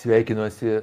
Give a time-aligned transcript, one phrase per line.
[0.00, 0.80] sveikinuosi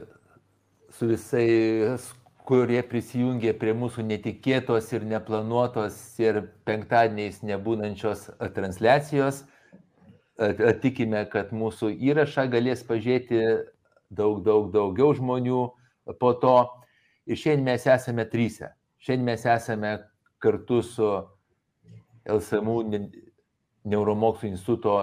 [0.94, 2.08] su visais,
[2.48, 9.44] kurie prisijungė prie mūsų netikėtos ir neplanuotos ir penktadieniais nebūnančios transliacijos.
[10.84, 13.42] Tikime, kad mūsų įrašą galės pažiūrėti
[14.14, 15.64] daug, daug daugiau žmonių
[16.22, 16.58] po to.
[17.28, 18.72] Ir šiandien mes esame trysia.
[19.04, 19.98] Šiandien mes esame
[20.40, 21.10] kartu su
[22.28, 22.78] LSMU
[23.88, 25.02] Neuromokslų instituto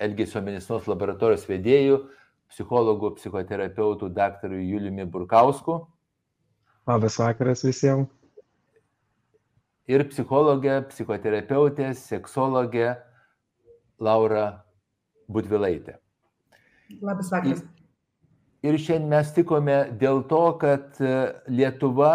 [0.00, 1.98] Elgesio medicinos laboratorijos vedėjų,
[2.50, 5.80] psichologų, psichoterapeutų daktarų Juliumi Burkausku.
[6.88, 8.08] Labas vakaras visiems.
[9.90, 12.92] Ir psichologė, psichoterapeutė, seksologė
[13.98, 14.62] Laura
[15.30, 15.96] Budvilaitė.
[17.02, 17.64] Labas vakaras.
[18.60, 20.98] Ir šiandien mes tikome dėl to, kad
[21.48, 22.12] Lietuva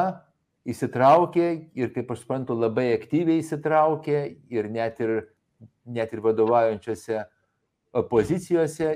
[0.69, 4.19] įsitraukė ir, kaip aš suprantu, labai aktyviai įsitraukė
[4.53, 5.15] ir net ir,
[5.85, 7.23] net ir vadovaujančiose
[8.11, 8.91] pozicijose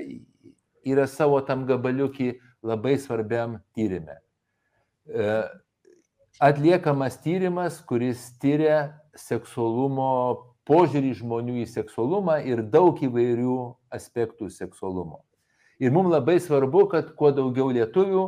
[0.86, 2.32] yra savo tam gabaliukį
[2.66, 4.18] labai svarbiam tyrimė.
[6.40, 10.10] Atliekamas tyrimas, kuris tyria seksualumo
[10.68, 13.56] požiūrį žmonių į seksualumą ir daug įvairių
[13.92, 15.24] aspektų seksualumo.
[15.80, 18.24] Ir mums labai svarbu, kad kuo daugiau lietuvių,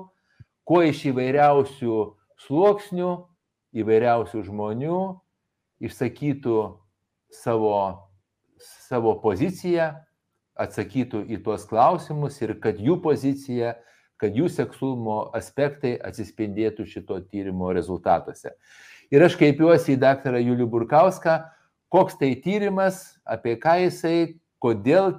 [0.66, 1.98] kuo iš įvairiausių
[2.46, 3.10] sluoksnių,
[3.76, 5.00] įvairiausių žmonių
[5.84, 6.56] išsakytų
[7.32, 7.76] savo,
[8.88, 9.92] savo poziciją,
[10.62, 13.74] atsakytų į tuos klausimus ir kad jų pozicija,
[14.20, 18.54] kad jų seksualumo aspektai atsispindėtų šito tyrimo rezultatuose.
[19.12, 21.42] Ir aš kreipiuosi į daktarą Julių Burkauską,
[21.92, 24.16] koks tai tyrimas, apie ką jisai,
[24.62, 25.18] kodėl,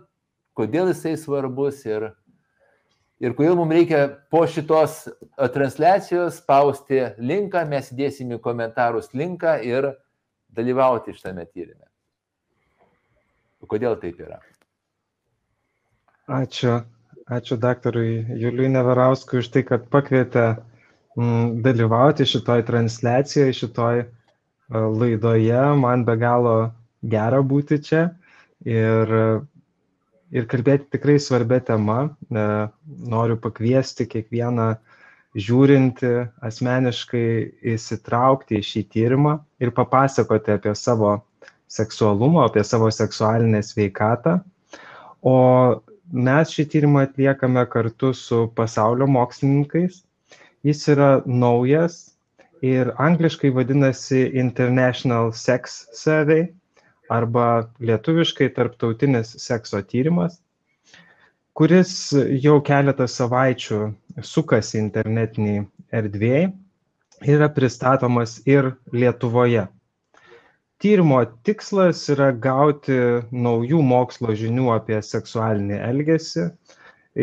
[0.57, 2.07] kodėl jisai svarbus ir,
[3.21, 5.03] ir kodėl mums reikia po šitos
[5.53, 9.91] transliacijos spausti linką, mes įdėsime į komentarus linką ir
[10.53, 11.85] dalyvauti šitame tyrime.
[13.69, 14.41] Kodėl taip yra?
[16.29, 16.83] Ačiū.
[17.27, 20.55] Ačiū daktarui Juliui Neverauskui už tai, kad pakvietė
[21.19, 25.61] m, dalyvauti šitoj transliacijoje, šitoj uh, laidoje.
[25.79, 26.71] Man be galo
[27.03, 28.03] gera būti čia
[28.63, 29.11] ir,
[30.31, 31.99] ir kalbėti tikrai svarbia tema.
[32.31, 34.73] Uh, noriu pakviesti kiekvieną
[35.35, 36.11] žiūrinti
[36.45, 37.27] asmeniškai
[37.75, 41.17] įsitraukti į šį tyrimą ir papasakoti apie savo
[41.67, 44.41] seksualumą, apie savo seksualinę sveikatą.
[45.23, 45.35] O
[46.13, 50.03] mes šį tyrimą atliekame kartu su pasaulio mokslininkais.
[50.63, 52.13] Jis yra naujas
[52.63, 56.47] ir angliškai vadinasi International Sex Survey
[57.11, 60.39] arba lietuviškai tarptautinis sekso tyrimas,
[61.53, 62.13] kuris
[62.45, 63.81] jau keletą savaičių
[64.23, 66.45] sukasi internetiniai erdvėjai
[67.23, 69.67] ir yra pristatomas ir Lietuvoje
[70.83, 72.95] tyrimo tikslas yra gauti
[73.31, 76.49] naujų mokslo žinių apie seksualinį elgesį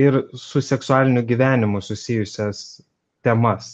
[0.05, 2.81] ir su seksualiniu gyvenimu susijusias
[3.27, 3.69] temas.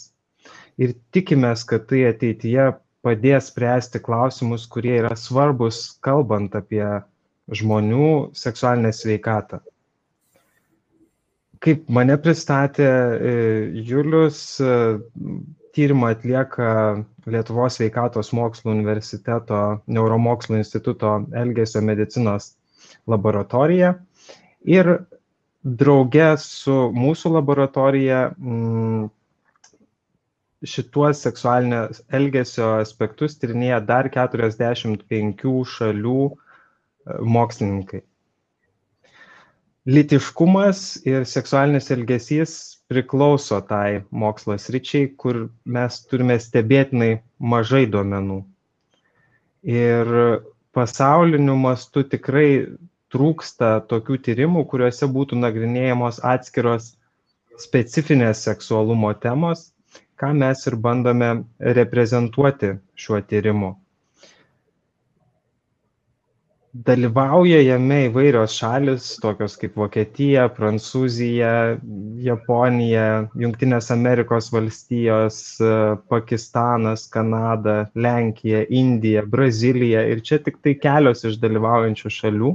[0.77, 2.67] Ir tikimės, kad tai ateityje
[3.05, 6.83] padės spręsti klausimus, kurie yra svarbus, kalbant apie
[7.55, 9.61] žmonių seksualinę sveikatą.
[11.63, 13.31] Kaip mane pristatė e,
[13.87, 14.41] Julius,
[15.77, 16.69] tyrimą atlieka
[17.27, 19.61] Lietuvos sveikatos mokslų universiteto
[19.91, 22.53] neuromokslų instituto Elgesio medicinos
[23.07, 23.93] laboratorija
[24.65, 24.93] ir
[25.63, 29.07] drauge su mūsų laboratorija mm,
[30.67, 31.83] šituos seksualinio
[32.19, 36.33] elgesio aspektus tyrinėja dar 45 šalių e,
[37.37, 38.01] mokslininkai.
[39.87, 42.55] Litiškumas ir seksualinis elgesys
[42.87, 47.17] priklauso tai mokslo sričiai, kur mes turime stebėtinai
[47.53, 48.41] mažai duomenų.
[49.67, 50.11] Ir
[50.77, 52.49] pasauliniu mastu tikrai
[53.11, 56.93] trūksta tokių tyrimų, kuriuose būtų nagrinėjamos atskiros
[57.59, 59.71] specifinės seksualumo temos,
[60.19, 61.33] ką mes ir bandome
[61.79, 63.75] reprezentuoti šiuo tyrimu
[66.85, 71.51] dalyvauja jame įvairios šalys, tokios kaip Vokietija, Prancūzija,
[72.23, 73.07] Japonija,
[73.39, 75.39] Junktinės Amerikos valstijos,
[76.11, 82.53] Pakistanas, Kanada, Lenkija, Indija, Brazilija ir čia tik tai kelios iš dalyvaujančių šalių.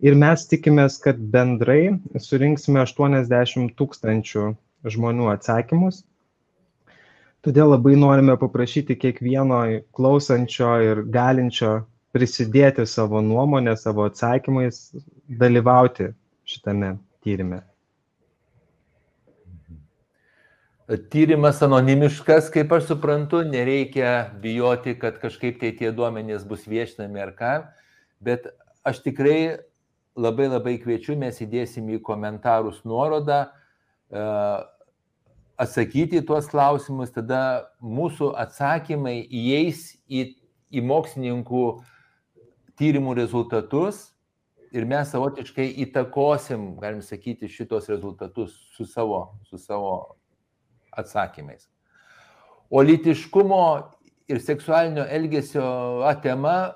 [0.00, 4.46] Ir mes tikimės, kad bendrai surinksime 80 tūkstančių
[4.88, 6.02] žmonių atsakymus.
[7.44, 9.60] Todėl labai norime paprašyti kiekvieno
[9.96, 11.82] klausančio ir galinčio
[12.14, 14.90] prisidėti savo nuomonę, savo atsakymais,
[15.28, 16.10] dalyvauti
[16.48, 17.62] šitame tyrime.
[21.12, 27.30] Tyrimas anonimiškas, kaip aš suprantu, nereikia bijoti, kad kažkaip tai tie duomenys bus viešinami ar
[27.36, 27.52] ką,
[28.26, 28.48] bet
[28.82, 29.60] aš tikrai
[30.18, 33.44] labai labai kviečiu, mes įdėsim į komentarus nuorodą,
[35.60, 40.32] atsakyti į tuos klausimus, tada mūsų atsakymai įeis į,
[40.74, 41.64] į mokslininkų
[42.80, 44.08] tyrimų rezultatus
[44.72, 50.16] ir mes savotiškai įtakosim, galim sakyti, šitos rezultatus su savo, su savo
[50.96, 51.68] atsakymais.
[52.70, 53.64] O litiškumo
[54.30, 55.66] ir seksualinio elgesio
[56.22, 56.72] tema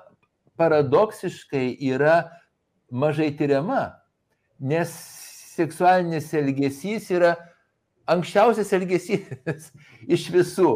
[0.59, 2.29] paradoksiškai yra
[2.91, 3.95] mažai tyriama,
[4.59, 4.91] nes
[5.55, 7.35] seksualinis elgesys yra
[8.11, 9.71] anksčiausias elgesys
[10.15, 10.71] iš visų.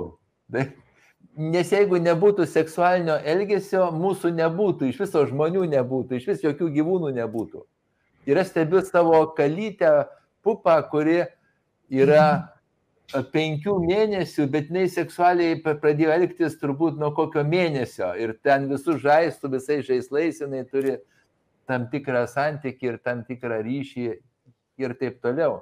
[1.39, 7.13] Nes jeigu nebūtų seksualinio elgesio, mūsų nebūtų, iš viso žmonių nebūtų, iš vis jokių gyvūnų
[7.15, 7.61] nebūtų.
[8.27, 10.09] Ir aš stebiu savo kalytę
[10.43, 11.21] pupą, kuri
[11.87, 12.25] yra
[13.31, 18.11] penkių mėnesių, bet jinai seksualiai pradėjo elgtis turbūt nuo kokio mėnesio.
[18.19, 20.97] Ir ten visų žaistų, visais žaislais jinai turi
[21.69, 24.11] tam tikrą santykį ir tam tikrą ryšį
[24.83, 25.61] ir taip toliau.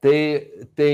[0.00, 0.18] Tai,
[0.76, 0.92] tai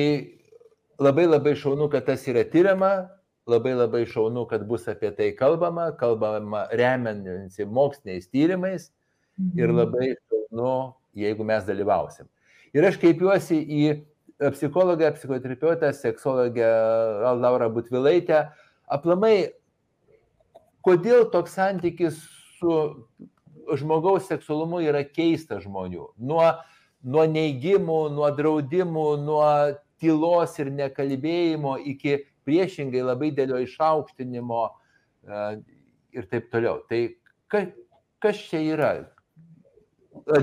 [0.98, 3.19] labai labai šaunu, kad tas yra tyriama,
[3.50, 8.90] labai labai šaunu, kad bus apie tai kalbama, kalbama remiantis moksliniais tyrimais
[9.56, 9.76] ir mhm.
[9.80, 10.74] labai šaunu,
[11.18, 12.28] jeigu mes dalyvausim.
[12.76, 13.84] Ir aš kreipiuosi į
[14.54, 16.68] psichologę, psichoterapeutę, seksologę
[17.42, 18.44] Laura Butvilaitę.
[18.88, 19.50] Aplamai,
[20.86, 22.22] kodėl toks santykis
[22.60, 22.76] su
[23.76, 26.12] žmogaus seksualumu yra keistas žmonių?
[26.22, 26.46] Nuo
[27.02, 29.46] nuo neigimų, nuo draudimų, nuo
[30.00, 35.46] tylos ir nekalbėjimo iki priešingai labai dėlio išaukštinimo e,
[36.16, 36.82] ir taip toliau.
[36.90, 37.00] Tai
[37.52, 37.64] ka,
[38.22, 38.92] kas čia yra?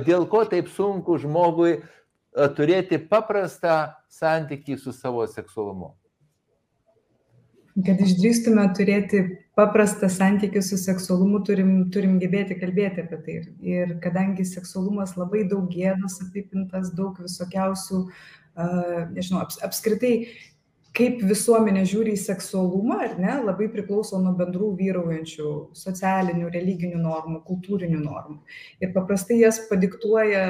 [0.07, 1.81] Dėl ko taip sunku žmogui e,
[2.57, 3.79] turėti paprastą
[4.11, 5.93] santykį su savo seksualumu?
[7.77, 9.19] Kad išdrįstume turėti
[9.57, 13.35] paprastą santykių su seksualumu, turim, turim gebėti kalbėti apie tai.
[13.61, 20.13] Ir kadangi seksualumas labai daug gėdos apipintas, daug visokiausių, uh, nežinau, aps, apskritai,
[20.97, 27.43] kaip visuomenė žiūri į seksualumą, ar ne, labai priklauso nuo bendrų vyraujančių socialinių, religinių normų,
[27.47, 28.39] kultūrinių normų.
[28.81, 30.47] Ir paprastai jas padiktuoja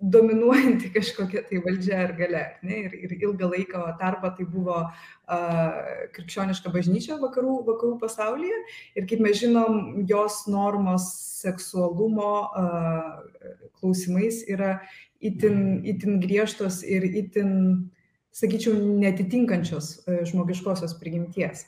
[0.00, 2.42] dominuojanti kažkokia tai valdžia ar gale.
[2.62, 2.82] Ne?
[2.86, 5.78] Ir, ir ilgą laiką tarpą tai buvo uh,
[6.14, 8.58] krikščioniška bažnyčia vakarų, vakarų pasaulyje.
[8.98, 11.08] Ir kaip mes žinom, jos normos
[11.42, 14.76] seksualumo uh, klausimais yra
[15.22, 17.90] itin, itin griežtos ir itin,
[18.36, 21.66] sakyčiau, netitinkančios uh, žmogiškosios prigimties.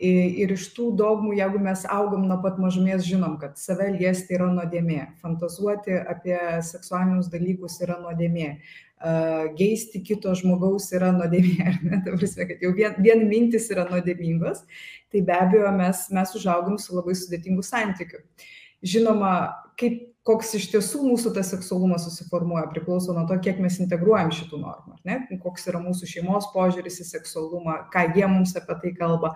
[0.00, 4.46] Ir iš tų dogmų, jeigu mes augam nuo pat mažumės, žinom, kad save liesti yra
[4.48, 8.54] nuodėmė, fantazuoti apie seksualinius dalykus yra nuodėmė,
[9.58, 13.84] geisti kito žmogaus yra nuodėmė, ar ne, ta prasme, kad jau vien, vien mintis yra
[13.90, 14.64] nuodėmingos,
[15.12, 18.24] tai be abejo mes, mes užaugam su labai sudėtingu santykiu.
[18.80, 19.34] Žinoma,
[19.80, 24.60] kaip, koks iš tiesų mūsų tas seksualumas susiformuoja, priklauso nuo to, kiek mes integruojam šitų
[24.60, 25.20] normų, ne?
[25.42, 29.34] koks yra mūsų šeimos požiūris į seksualumą, ką jie mums apie tai kalba,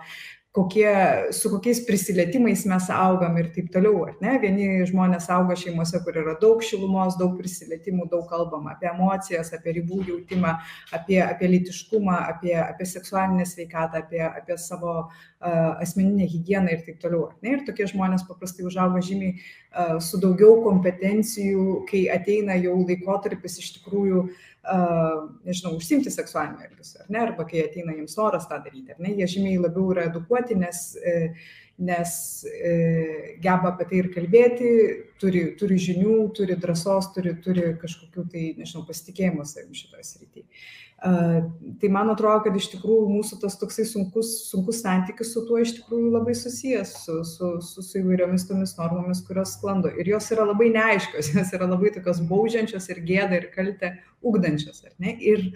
[0.55, 0.91] kokie,
[1.35, 4.37] su kokiais prisilietimais mes augam ir taip toliau, ne?
[4.39, 9.75] Vieni žmonės auga šeimose, kur yra daug šilumos, daug prisilietimų, daug kalbama apie emocijas, apie
[9.81, 10.55] ribų jautimą,
[10.95, 17.03] apie, apie litiškumą, apie, apie seksualinę sveikatą, apie, apie savo uh, asmeninę higieną ir taip
[17.03, 17.27] toliau.
[17.43, 17.57] Ne?
[17.57, 23.73] Ir tokie žmonės paprastai užauga žymiai uh, su daugiau kompetencijų, kai ateina jau laikotarpis iš
[23.81, 24.43] tikrųjų uh,
[25.45, 29.13] nežinau, užsimti seksualiniu elgesiu, ar ne, arba kai ateina jiems noras tą daryti, ar ne,
[29.19, 31.15] jie žymiai labiau yra edukuoti, nes, e,
[31.85, 32.15] nes
[32.49, 32.71] e,
[33.43, 34.71] geba apie tai ir kalbėti,
[35.21, 40.47] turi, turi žinių, turi drąsos, turi, turi kažkokių tai, nežinau, pasitikėjimo savim šitoje srityje.
[41.03, 45.75] Tai man atrodo, kad iš tikrųjų mūsų tas toksai sunkus, sunkus santykis su tuo iš
[45.77, 49.91] tikrųjų labai susijęs su, su, su, su įvairiomis tomis normomis, kurios sklando.
[49.91, 53.91] Ir jos yra labai neaiškios, jos yra labai tokios baudžiančios ir gėda ir kaltę
[54.25, 54.81] ugdančios.
[55.03, 55.49] Ir,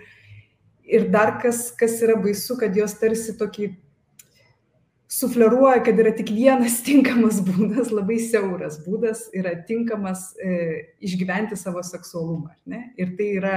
[0.84, 3.72] ir dar kas, kas yra baisu, kad jos tarsi tokį
[5.10, 11.81] sufleruoja, kad yra tik vienas tinkamas būdas, labai siauras būdas yra tinkamas e, išgyventi savo
[11.81, 12.53] seksualumą.
[13.00, 13.55] Ir tai yra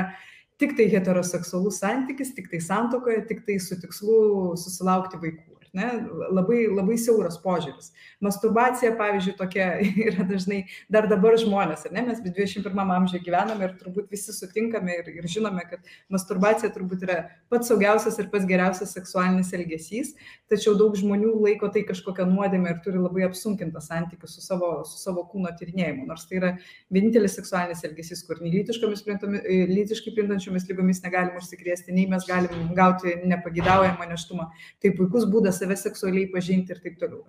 [0.63, 5.52] tiktai heteroseksualus santykis, tik tai santokoje, tik tai su tikslu susilaukti vaikų.
[5.73, 5.87] Ne?
[6.29, 7.95] Labai, labai siauras požiūris.
[8.21, 9.71] Masturbacija, pavyzdžiui, tokia
[10.11, 12.03] yra dažnai dar dabar žmonės, ne?
[12.11, 15.81] Mes 21 amžiuje gyvename ir turbūt visi sutinkame ir, ir žinome, kad
[16.13, 17.17] masturbacija turbūt yra
[17.49, 20.13] pats saugiausias ir pats geriausias seksualinis elgesys,
[20.53, 25.01] tačiau daug žmonių laiko tai kažkokią nuodėmę ir turi labai apsunkintą santykių su savo, su
[25.01, 26.53] savo kūno tyrinėjimu, nors tai yra
[26.93, 34.13] vienintelis seksualinis elgesys, kur nei lytiškai plintančiomis lygomis negalim užsikrėsti, nei mes galim gauti nepagidaujamą
[34.13, 34.51] neštumą.
[34.85, 37.25] Tai puikus būdas save seksualiai pažinti ir taip toliau.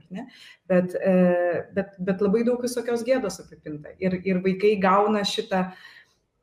[0.69, 1.15] Bet, e,
[1.75, 3.93] bet, bet labai daug visokios gėdos apipinta.
[4.01, 5.67] Ir, ir vaikai gauna šitą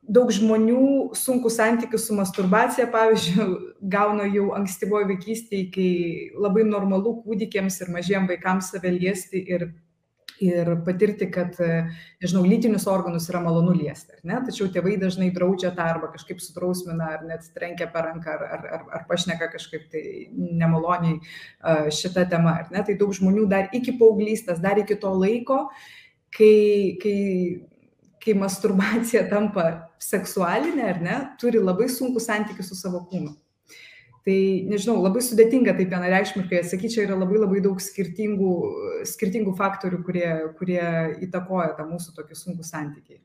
[0.01, 3.47] daug žmonių sunku santykių su masturbacija, pavyzdžiui,
[3.95, 5.91] gauna jau ankstyvoje vaikystėje, kai
[6.39, 9.69] labai normalu kūdikiams ir mažiems vaikams save liesti ir,
[10.41, 11.55] ir patirti, kad,
[12.21, 14.19] nežinau, lytinius organus yra malonu liesti.
[14.25, 18.67] Tačiau tėvai dažnai draudžia tą arba kažkaip sutrausmina, ar net trenkia per ranką, ar, ar,
[18.77, 20.03] ar, ar pašneka kažkaip tai
[20.35, 21.19] nemaloniai
[21.93, 22.57] šitą temą.
[22.71, 25.65] Tai daug žmonių dar iki paauglystės, dar iki to laiko,
[26.33, 27.19] kai, kai
[28.21, 29.63] kai masturbacija tampa
[30.01, 33.33] seksualinė ar ne, turi labai sunku santykių su savo kūnu.
[34.21, 34.37] Tai
[34.69, 38.51] nežinau, labai sudėtinga taip vienareikšmiškai atsakyti, čia yra labai labai daug skirtingų,
[39.09, 40.27] skirtingų faktorių, kurie,
[40.59, 40.83] kurie
[41.25, 43.17] įtakoja tą mūsų tokį sunkų santykiai.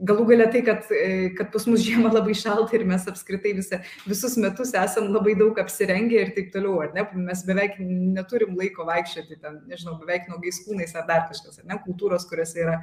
[0.00, 3.82] Galų galia tai, kad, e, kad pas mus žiemą labai šalta ir mes apskritai visa,
[4.08, 7.04] visus metus esam labai daug apsirengę ir taip toliau, ar ne?
[7.26, 11.76] Mes beveik neturim laiko vaikščioti ten, nežinau, beveik nuogais kūnais ar dar kažkas, ar ne?
[11.84, 12.78] Kultūros, kuriuose yra,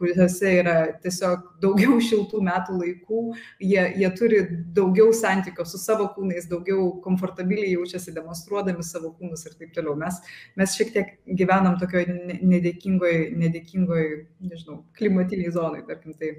[0.00, 3.20] kuriuose yra tiesiog daugiau šiltų metų laikų,
[3.68, 4.40] jie, jie turi
[4.80, 9.98] daugiau santykio su savo kūnais, daugiau komfortabiliai jaučiasi demonstruodami savo kūnus ir taip toliau.
[10.00, 10.22] Mes,
[10.56, 14.10] mes šiek tiek gyvenam tokioje nedėkingoje, nedėkingoje,
[14.48, 16.34] nežinau, klimatiniai zonai, tarkim tai.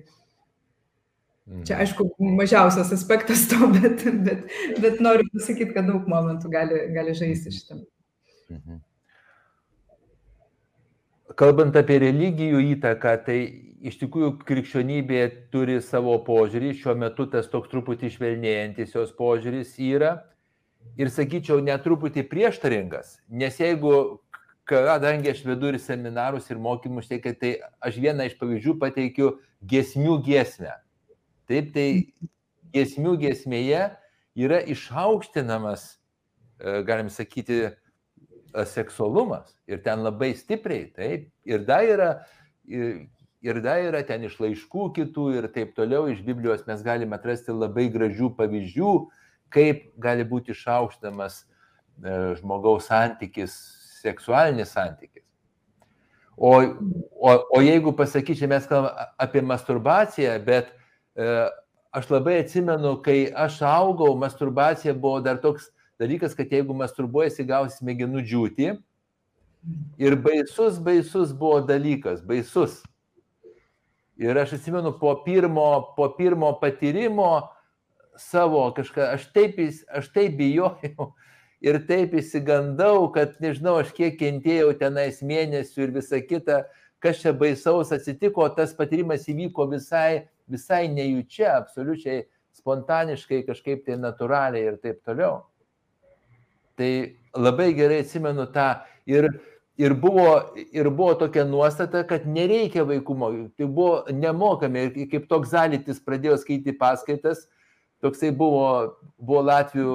[1.43, 1.81] Čia, mhm.
[1.83, 2.05] aišku,
[2.39, 4.45] mažiausias aspektas to, bet, bet,
[4.79, 7.83] bet noriu pasakyti, kad daug momentų gali, gali žaisti šitam.
[8.53, 8.79] Mhm.
[11.39, 13.37] Kalbant apie religijų įtaką, tai
[13.83, 20.13] iš tikrųjų krikščionybė turi savo požiūrį, šiuo metu tas toks truputį švelnėjantis jos požiūris yra
[20.99, 24.21] ir sakyčiau, netruputį prieštaringas, nes jeigu,
[24.69, 29.33] kadangi aš vedu ir seminarus, ir mokymus, tai, tai aš vieną iš pavyzdžių pateikiu
[29.73, 30.77] gesmių giesmę.
[31.49, 31.87] Taip, tai
[32.73, 33.83] giesmių giesmėje
[34.39, 35.85] yra išaukštinamas,
[36.59, 39.55] e, galim sakyti, e, seksualumas.
[39.67, 41.29] Ir ten labai stipriai, taip.
[41.45, 42.11] Ir dar yra,
[42.65, 43.07] ir,
[43.41, 47.53] ir dar yra ten iš laiškų kitų ir taip toliau, iš Biblijos mes galime atrasti
[47.53, 48.93] labai gražių pavyzdžių,
[49.53, 53.57] kaip gali būti išaukštinamas e, žmogaus santykis,
[54.01, 55.21] seksualinis santykis.
[56.33, 56.55] O,
[57.21, 60.71] o, o jeigu pasakyčiau, mes kalbame apie masturbaciją, bet
[61.15, 65.69] aš labai atsimenu, kai aš augau, masturbacija buvo dar toks
[66.01, 68.71] dalykas, kad jeigu masturbuojasi, gausi smegenų džiūti.
[70.01, 72.81] Ir baisus, baisus buvo dalykas, baisus.
[74.19, 77.47] Ir aš atsimenu, po pirmo, po pirmo patyrimo
[78.19, 79.57] savo kažką, aš taip,
[79.89, 81.07] aš taip bijojau
[81.67, 86.63] ir taip įsigandau, kad nežinau, aš kiek kentėjau tenais mėnesių ir visa kita,
[87.03, 92.23] kas čia baisaus atsitiko, tas patyrimas įvyko visai visai nejučia, absoliučiai
[92.57, 95.41] spontaniškai, kažkaip tai natūraliai ir taip toliau.
[96.77, 96.91] Tai
[97.37, 98.67] labai gerai atsimenu tą
[99.09, 99.29] ir,
[99.77, 105.29] ir, buvo, ir buvo tokia nuostata, kad nereikia vaikų mokyti, tai buvo nemokami ir kaip
[105.29, 107.45] toks zalytis pradėjo skaityti paskaitas,
[108.03, 109.93] toksai buvo, buvo Latvijų,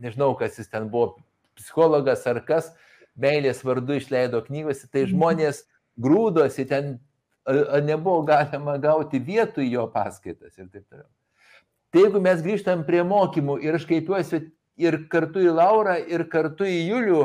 [0.00, 1.16] nežinau, kas jis ten buvo,
[1.58, 2.70] psichologas ar kas,
[3.20, 5.14] meilės vardu išleido knygose, tai mhm.
[5.14, 5.64] žmonės
[6.00, 6.98] grūdosi ten
[7.84, 11.08] nebuvo galima gauti vietų į jo paskaitas ir taip toliau.
[11.90, 14.44] Tai jeigu mes grįžtam prie mokymų ir aš kreipiuosi
[14.80, 17.22] ir kartu į Laurą, ir kartu į Julių,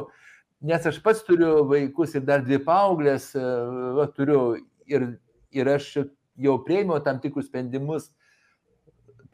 [0.65, 4.55] nes aš pats turiu vaikus ir dar dvi paauglės, va, turiu
[4.89, 5.11] ir,
[5.53, 5.91] ir aš
[6.35, 8.09] jau prieimiau tam tikrus sprendimus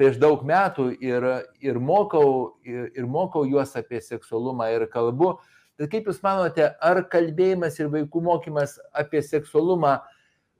[0.02, 1.26] prieš daug metų ir,
[1.62, 5.36] ir, mokau, ir, ir mokau juos apie seksualumą ir kalbu.
[5.82, 9.96] Tai kaip Jūs manote, ar kalbėjimas ir vaikų mokymas apie seksualumą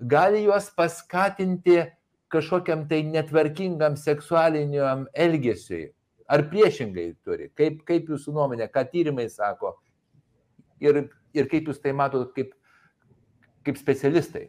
[0.10, 1.84] gali juos paskatinti
[2.34, 5.92] kažkokiam tai netvarkingam seksualiniam elgesiui.
[6.26, 7.52] Ar priešingai turi?
[7.54, 9.76] Kaip, kaip jūsų nuomonė, ką tyrimai sako
[10.82, 11.04] ir,
[11.38, 12.56] ir kaip jūs tai matote kaip,
[13.68, 14.48] kaip specialistai?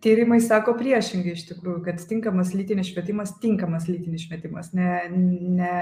[0.00, 5.74] Tyrimai sako priešingai iš tikrųjų, kad tinkamas lytinis švietimas, tinkamas lytinis švietimas, ne, ne,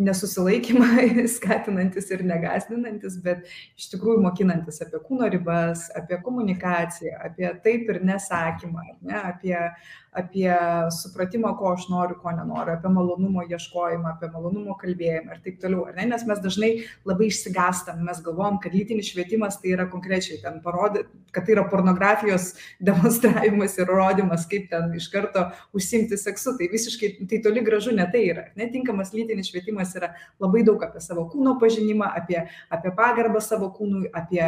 [0.00, 0.86] nesusilaikymą
[1.36, 3.44] skatinantis ir negasdinantis, bet
[3.76, 9.58] iš tikrųjų mokinantis apie kūno ribas, apie komunikaciją, apie taip ir nesakymą, ne, apie,
[10.16, 10.48] apie
[10.96, 15.84] supratimą, ko aš noriu, ko nenoriu, apie malonumo ieškojimą, apie malonumo kalbėjimą ir taip toliau.
[15.98, 16.08] Ne?
[16.14, 16.72] Nes mes dažnai
[17.04, 21.68] labai išsigastam, mes galvom, kad lytinis švietimas tai yra konkrečiai ten parodyti, kad tai yra
[21.68, 22.54] pornografijos
[22.88, 26.56] demonstravimas ir rodymas, kaip ten iš karto užsimti seksu.
[26.58, 28.46] Tai visiškai, tai toli gražu ne tai yra.
[28.60, 34.08] Netinkamas lytinis švietimas yra labai daug apie savo kūno pažinimą, apie, apie pagarbą savo kūnui,
[34.14, 34.44] apie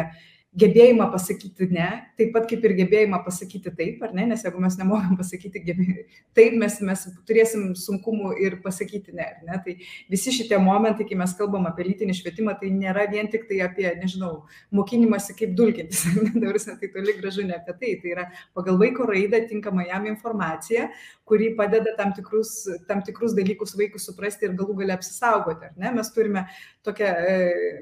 [0.59, 4.75] gebėjimą pasakyti ne, taip pat kaip ir gebėjimą pasakyti taip, ar ne, nes jeigu mes
[4.77, 9.57] nemokam pasakyti taip, mes, mes turėsim sunkumų ir pasakyti ne, ne.
[9.65, 9.75] Tai
[10.13, 13.87] visi šitie momentai, kai mes kalbam apie lytinį švietimą, tai nėra vien tik tai apie,
[13.97, 14.43] nežinau,
[14.75, 16.05] mokinimąsi kaip dulkintis,
[16.81, 20.89] tai toli gražu ne apie tai, tai yra pagal vaiko raidą tinkama jam informacija,
[21.25, 22.53] kuri padeda tam tikrus,
[22.87, 25.93] tam tikrus dalykus vaikui suprasti ir galų gali apsisaugoti, ar ne.
[25.97, 26.45] Mes turime
[26.85, 27.35] tokią e,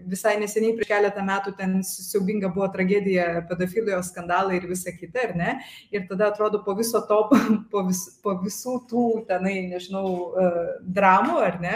[0.08, 5.36] visai neseniai prieš keletą metų ten siaubinga buvo tragedija, pedofilijos skandalai ir visa kita, ar
[5.38, 5.56] ne?
[5.94, 7.20] Ir tada atrodo po viso to,
[7.72, 11.75] po, vis, po visų tų tenai, nežinau, uh, dramų, ar ne,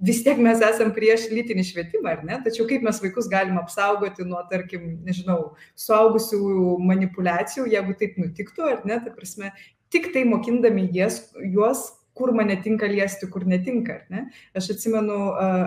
[0.00, 2.40] vis tiek mes esam prieš lytinį švietimą, ar ne?
[2.44, 5.54] Tačiau kaip mes vaikus galim apsaugoti nuo, tarkim, nežinau,
[5.86, 6.40] suaugusių
[6.86, 9.52] manipulacijų, jeigu taip nutiktų, ar ne, ta prasme,
[9.92, 14.26] tik tai mokindami jas, juos kur man netinka liesti, kur netinka, ne?
[14.56, 15.18] Aš atsimenu,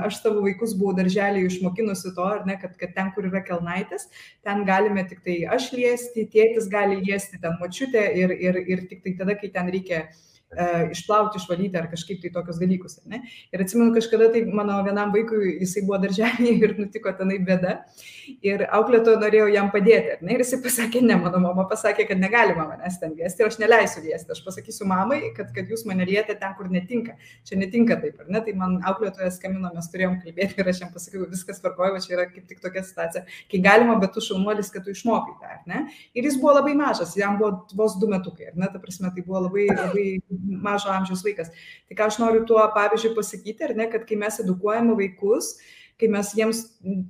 [0.08, 4.08] aš savo vaikus buvau darželį išmokinusi to, ne, kad, kad ten, kur yra kelnaitės,
[4.46, 9.06] ten galime tik tai aš liesti, tėtis gali liesti, ten močiutė ir, ir, ir tik
[9.06, 10.26] tai tada, kai ten reikia uh,
[10.92, 12.98] išplauti, išvalyti ar kažkaip tai tokius dalykus.
[13.10, 13.22] Ne?
[13.54, 17.76] Ir atsimenu, kažkada tai mano vienam vaikui, jisai buvo darželėje ir nutiko tenai bėda.
[18.46, 20.18] Ir auklėtojo norėjo jam padėti.
[20.26, 20.36] Ne?
[20.36, 24.04] Ir jisai pasakė, ne, mano mama pasakė, kad negalima manęs ten liesti ir aš neleisiu
[24.06, 24.34] liesti.
[24.34, 27.18] Aš pasakysiu mamai, kad, kad jūs mane lietė ten, kur netinka.
[27.46, 28.42] Čia netinka taip, ar ne?
[28.46, 32.28] Tai man auklėtojas skambino, mes turėjom kalbėti ir aš jam pasakiau, viskas tvarkoja, čia yra
[32.30, 35.84] kaip tik tokia situacija, kai galima, bet tu šaunuolis, kad tu išmokai tą, ar ne?
[36.18, 38.70] Ir jis buvo labai mažas, jam buvo vos du metukai, ar ne?
[38.70, 40.08] Ta prasme, tai buvo labai, labai
[40.40, 41.52] mažo amžiaus vaikas.
[41.90, 45.54] Tai ką aš noriu tuo pavyzdžiui pasakyti, ar ne, kad kai mes edukuojame vaikus,
[46.00, 46.62] kai mes jiems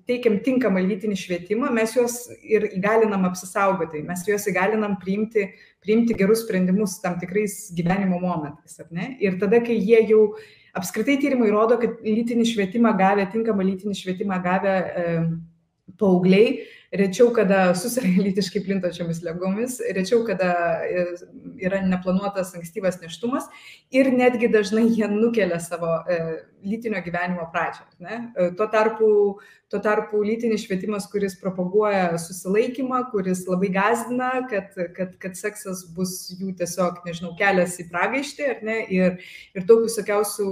[0.09, 5.45] teikiam tinkamą lytinį švietimą, mes juos ir įgalinam apsisaugoti, mes juos įgalinam priimti,
[5.85, 8.79] priimti gerus sprendimus tam tikrais gyvenimo momentais.
[9.21, 10.23] Ir tada, kai jie jau
[10.77, 15.05] apskritai tyrimai rodo, kad lytinį švietimą gavę, tinkamą lytinį švietimą gavę e,
[16.01, 16.59] paaugliai,
[16.95, 20.51] rečiau kada susirga lytiškai plintačiomis legomis, rečiau kada
[21.61, 23.49] yra neplanuotas ankstyvas neštumas
[23.91, 26.19] ir netgi dažnai jie nukelia savo e,
[26.65, 27.87] lytinio gyvenimo pradžią.
[28.03, 28.19] Ne?
[28.35, 29.09] E, tuo tarpu
[29.69, 36.15] Tuo tarpu lytinis švietimas, kuris propaguoja susilaikymą, kuris labai gazdina, kad, kad, kad seksas bus
[36.33, 39.19] jų tiesiog, nežinau, kelias į pragaištį, ar ne, ir,
[39.53, 40.47] ir daug visokiausių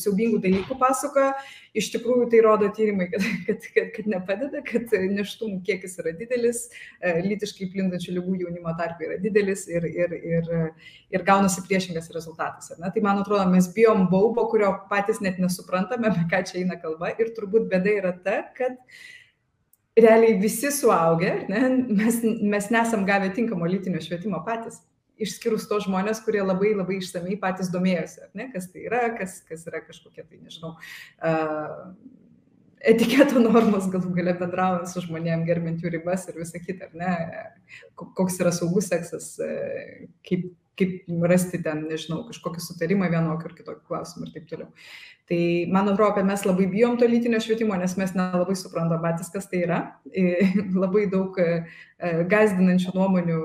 [0.00, 1.34] siaubingų dalykų pasakoja,
[1.76, 6.64] iš tikrųjų tai rodo tyrimai, kad, kad, kad, kad nepadeda, kad neštumų kiekis yra didelis,
[7.02, 10.50] e, lytiškai plintančių lygų jaunimo tarp yra didelis ir, ir, ir,
[11.12, 12.72] ir gaunasi priešingas rezultatas.
[12.80, 17.12] Tai man atrodo, mes bijom baubo, kurio patys net nesuprantame, apie ką čia eina kalba
[17.14, 18.80] ir turbūt bėda yra ta, kad
[19.98, 21.62] realiai visi suaugę, ne,
[22.00, 24.80] mes, mes nesam gavę tinkamo lytinio švietimo patys.
[25.22, 29.62] Išskyrus tos žmonės, kurie labai labai išsamei patys domėjosi, ne, kas tai yra, kas, kas
[29.70, 31.92] yra kažkokie tai, nežinau, uh,
[32.84, 37.14] etiketo normos galų gale bendraujant su žmonėm, gerbint jų ribas ir visą kitą, ar ne,
[38.18, 39.34] koks yra saugus seksas,
[40.26, 44.70] kaip, kaip rasti ten, nežinau, kažkokį sutarimą vienokiu ar kitokiu klausimu ir taip toliau.
[45.30, 45.40] Tai
[45.72, 49.48] man atrodo, kad mes labai bijom to lytinio švietimo, nes mes nelabai suprantam patys, kas
[49.48, 49.80] tai yra.
[50.82, 51.64] labai daug e,
[51.96, 53.40] e, gazdinančių nuomonių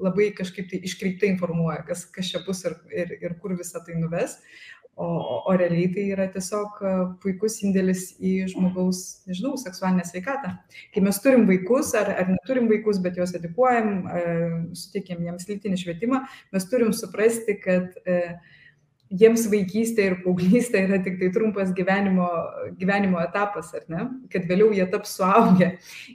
[0.00, 3.98] labai kažkaip tai iškreiptai informuoja, kas, kas čia bus ir, ir, ir kur visą tai
[4.00, 4.38] nuves.
[5.00, 6.90] O, o, o realiai tai yra tiesiog e,
[7.22, 10.50] puikus indėlis į žmogaus, nežinau, seksualinę sveikatą.
[10.92, 13.94] Kai mes turim vaikus ar, ar neturim vaikus, bet juos edukuojam,
[14.76, 16.18] suteikėm jiems lytinį švietimą,
[16.52, 18.18] mes turim suprasti, kad e,
[19.22, 22.28] jiems vaikystė ir paauglystė yra tik tai trumpas gyvenimo,
[22.82, 24.04] gyvenimo etapas, ar ne?
[24.28, 25.70] Kad vėliau jie taps suaugę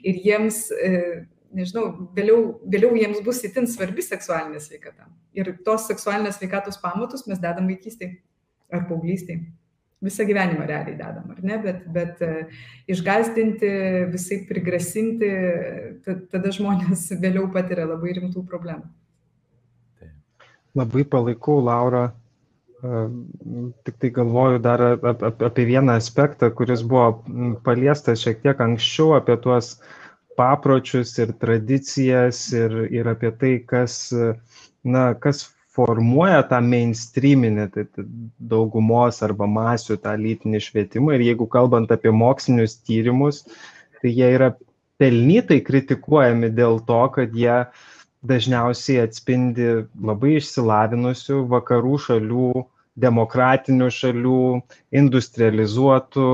[0.05, 1.25] ir jiems, e,
[1.57, 5.09] nežinau, vėliau, vėliau jiems bus itin svarbi seksualinė sveikata.
[5.33, 8.21] Ir tos seksualinės sveikatos pamatus mes dedam vaikystėje
[8.73, 9.43] ar paauglystėje.
[10.06, 11.56] Visą gyvenimą realiai dedam, ar ne?
[11.63, 13.71] Bet, bet uh, išgazdinti,
[14.12, 15.32] visai prigrasinti,
[16.06, 18.86] tada žmonės vėliau patiria labai rimtų problemų.
[20.75, 22.10] Labai palaikau, Laura,
[23.84, 24.82] Tik tai galvoju dar
[25.47, 27.23] apie vieną aspektą, kuris buvo
[27.65, 29.80] paliestas šiek tiek anksčiau, apie tuos
[30.38, 34.12] papročius ir tradicijas ir, ir apie tai, kas,
[34.84, 38.05] na, kas formuoja tą mainstreaminį, tai, tai
[38.53, 41.15] daugumos arba masių tą lytinį švietimą.
[41.17, 43.43] Ir jeigu kalbant apie mokslinius tyrimus,
[44.01, 44.53] tai jie yra
[45.01, 47.57] pelnytai kritikuojami dėl to, kad jie
[48.25, 49.67] dažniausiai atspindi
[50.01, 52.53] labai išsilavinusių vakarų šalių
[52.95, 54.41] demokratinių šalių,
[54.95, 56.27] industrializuotų,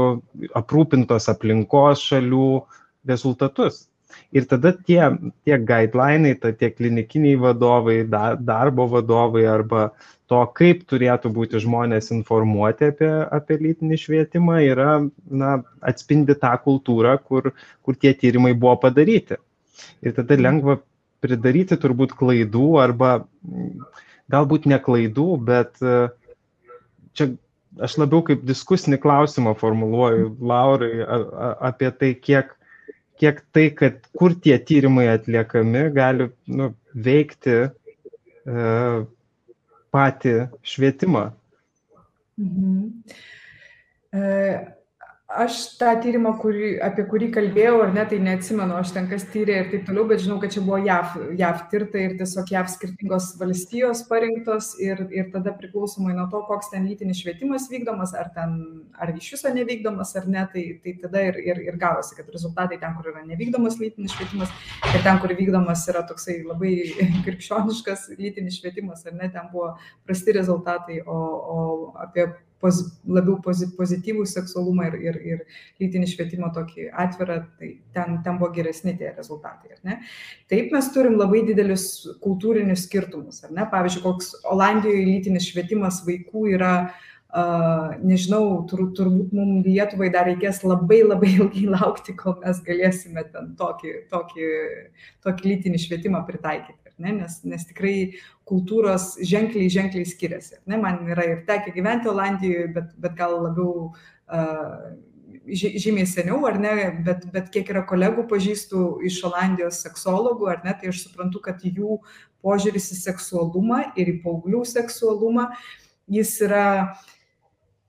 [0.58, 2.50] aprūpintos aplinkos šalių
[3.10, 3.88] rezultatus.
[4.32, 5.02] Ir tada tie,
[5.44, 9.90] tie guidelinai, tie klinikiniai vadovai, darbo vadovai arba
[10.32, 14.94] to, kaip turėtų būti žmonės informuoti apie, apie lytinį švietimą, yra,
[15.28, 17.52] na, atspindi tą kultūrą, kur,
[17.84, 19.36] kur tie tyrimai buvo padaryti.
[20.00, 20.46] Ir tada mhm.
[20.48, 20.78] lengva
[21.22, 23.12] pridaryti turbūt klaidų arba
[24.32, 25.76] galbūt ne klaidų, bet
[27.18, 27.28] čia
[27.80, 31.06] aš labiau kaip diskusinį klausimą formuluoju Laurai
[31.72, 32.56] apie tai, kiek,
[33.22, 36.72] kiek tai, kad kur tie tyrimai atliekami, gali nu,
[37.08, 38.66] veikti e,
[39.94, 40.36] patį
[40.74, 41.26] švietimą.
[42.42, 42.80] Mhm.
[44.12, 44.24] E,
[45.32, 49.62] Aš tą tyrimą, kurį, apie kurį kalbėjau, ar ne, tai neatsimenu, aš ten kas tyrė
[49.62, 53.30] ir taip toliau, bet žinau, kad čia buvo JAV, JAV tirta ir tiesiog JAV skirtingos
[53.40, 58.58] valstijos parinktos ir, ir tada priklausomai nuo to, koks ten lytinis švietimas vykdomas, ar, ten,
[59.00, 62.82] ar iš viso nevykdomas ar ne, tai, tai tada ir, ir, ir gavosi, kad rezultatai
[62.84, 64.52] ten, kur yra nevykdomas lytinis švietimas
[64.92, 66.76] ir ten, kur vykdomas yra toksai labai
[67.28, 71.20] krikščioniškas lytinis švietimas, ar ne, ten buvo prasti rezultatai, o,
[71.56, 71.60] o
[72.04, 75.44] apie poz, labiau pozityvų seksualumą ir, ir, ir
[75.82, 79.78] lytinį švietimą tokį atvirą, tai ten, ten buvo geresni tie rezultatai.
[80.52, 81.88] Taip mes turim labai didelius
[82.24, 83.44] kultūrinius skirtumus.
[83.72, 86.76] Pavyzdžiui, koks Olandijoje lytinis švietimas vaikų yra
[87.32, 93.24] Uh, nežinau, tur, turbūt mums Lietuvai dar reikės labai labai ilgai laukti, kol mes galėsime
[93.32, 94.50] ten tokį, tokį,
[95.24, 97.16] tokį lytinį švietimą pritaikyti, ne?
[97.22, 97.96] nes, nes tikrai
[98.50, 100.62] kultūros ženkliai, ženkliai skiriasi.
[100.70, 100.80] Ne?
[100.82, 104.90] Man yra ir tekę gyventi Olandijoje, bet, bet gal labiau uh,
[105.52, 106.74] žymiai seniau, ar ne,
[107.06, 111.64] bet, bet kiek yra kolegų pažįstų iš Olandijos seksologų, ar ne, tai aš suprantu, kad
[111.66, 112.02] jų
[112.46, 115.50] požiūris į seksualumą ir į paauglių seksualumą,
[116.12, 117.10] jis yra uh,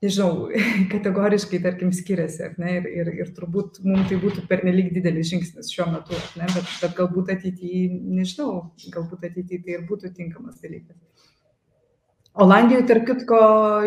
[0.03, 0.49] nežinau,
[0.93, 5.89] kategoriškai, tarkim, skiriasi, ne, ir, ir, ir turbūt mums tai būtų pernelyg didelis žingsnis šiuo
[5.93, 7.87] metu, ne, bet, bet galbūt ateityje,
[8.19, 8.51] nežinau,
[8.93, 10.99] galbūt ateityje tai ir būtų tinkamas dalykas.
[12.33, 13.39] Olandijoje, tarp kitko,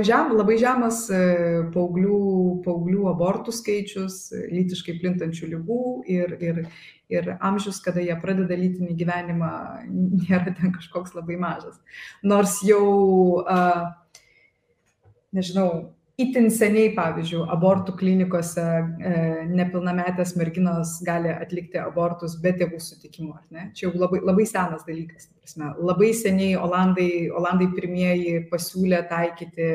[0.06, 1.16] žem, labai žemas e,
[1.74, 2.18] paauglių,
[2.62, 4.20] paauglių abortų skaičius,
[4.52, 5.78] lytiškai plintančių lygų
[6.14, 6.60] ir, ir,
[7.10, 9.50] ir amžius, kada jie pradeda lytinį gyvenimą,
[9.90, 11.82] nėra ten kažkoks labai mažas.
[12.22, 12.86] Nors jau,
[13.42, 13.90] uh,
[15.34, 19.14] nežinau, itin seniai, pavyzdžiui, abortų klinikose e,
[19.52, 23.70] nepilnametės merginos gali atlikti abortus be tėvų sutikimo, ar ne?
[23.76, 25.28] Čia jau labai, labai senas dalykas.
[25.46, 25.68] Prasme.
[25.78, 29.68] Labai seniai Olandai, Olandai pirmieji pasiūlė taikyti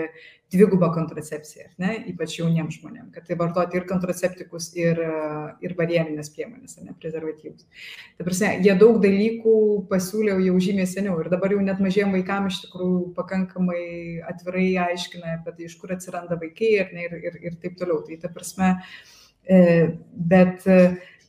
[0.52, 5.00] dvigubą kontracepciją, ne, ypač jauniems žmonėms, kad tai vartoti ir kontraceptikus, ir,
[5.64, 7.64] ir barjerinės priemonės, ne, prezervatyvus.
[8.18, 9.54] Tai prasme, jie daug dalykų
[9.94, 13.86] pasiūlė jau žymiai seniau ir dabar jau net mažiem vaikams iš tikrųjų pakankamai
[14.34, 18.04] atvirai aiškina apie tai, iš kur atsiranda vaikai ir, ne, ir, ir, ir taip toliau.
[18.04, 18.74] Tai ta prasme,
[19.48, 19.64] e,
[20.12, 20.68] bet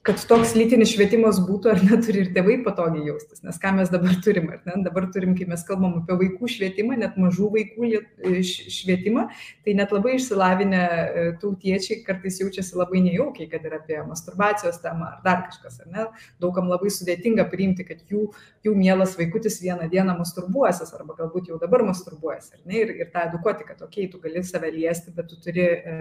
[0.03, 3.39] kad toks lytinis švietimas būtų, ar neturi ir tėvai patogiai jaustis.
[3.47, 4.81] Nes ką mes dabar turim, ar ne?
[4.83, 9.29] Dabar turim, kai mes kalbam apie vaikų švietimą, net mažų vaikų e, švietimą,
[9.63, 15.07] tai net labai išsilavinę e, tautiečiai kartais jaučiasi labai nejaukiai, kad yra apie masturbacijos temą
[15.07, 16.09] ar dar kažkas, ar ne?
[16.43, 18.25] Daugam labai sudėtinga priimti, kad jų,
[18.67, 22.83] jų mielas vaikutis vieną dieną masturbuosis arba galbūt jau dabar masturbuojas, ar ne?
[22.83, 25.97] Ir, ir tą edukuoti, kad, okei, okay, tu gali save liesti, bet tu turi, e,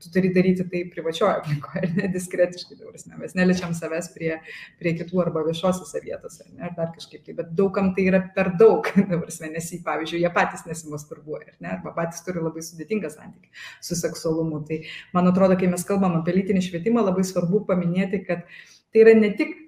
[0.00, 2.80] tu turi daryti tai privačioje aplinkoje, ar ne diskretiškai,
[3.20, 4.40] mes mes neliečiam savęs prie,
[4.78, 8.52] prie kitų arba viešosiose vietose, ne, ar dar kažkaip tai, bet daugam tai yra per
[8.58, 8.86] daug,
[9.24, 13.50] prasme, nes jį, pavyzdžiui, jie patys nesimasturbuoja, ne, arba patys turi labai sudėtingą santykį
[13.82, 14.62] su seksualumu.
[14.68, 14.80] Tai
[15.16, 18.46] man atrodo, kai mes kalbam apie lytinį švietimą, labai svarbu paminėti, kad
[18.94, 19.60] tai yra ne tik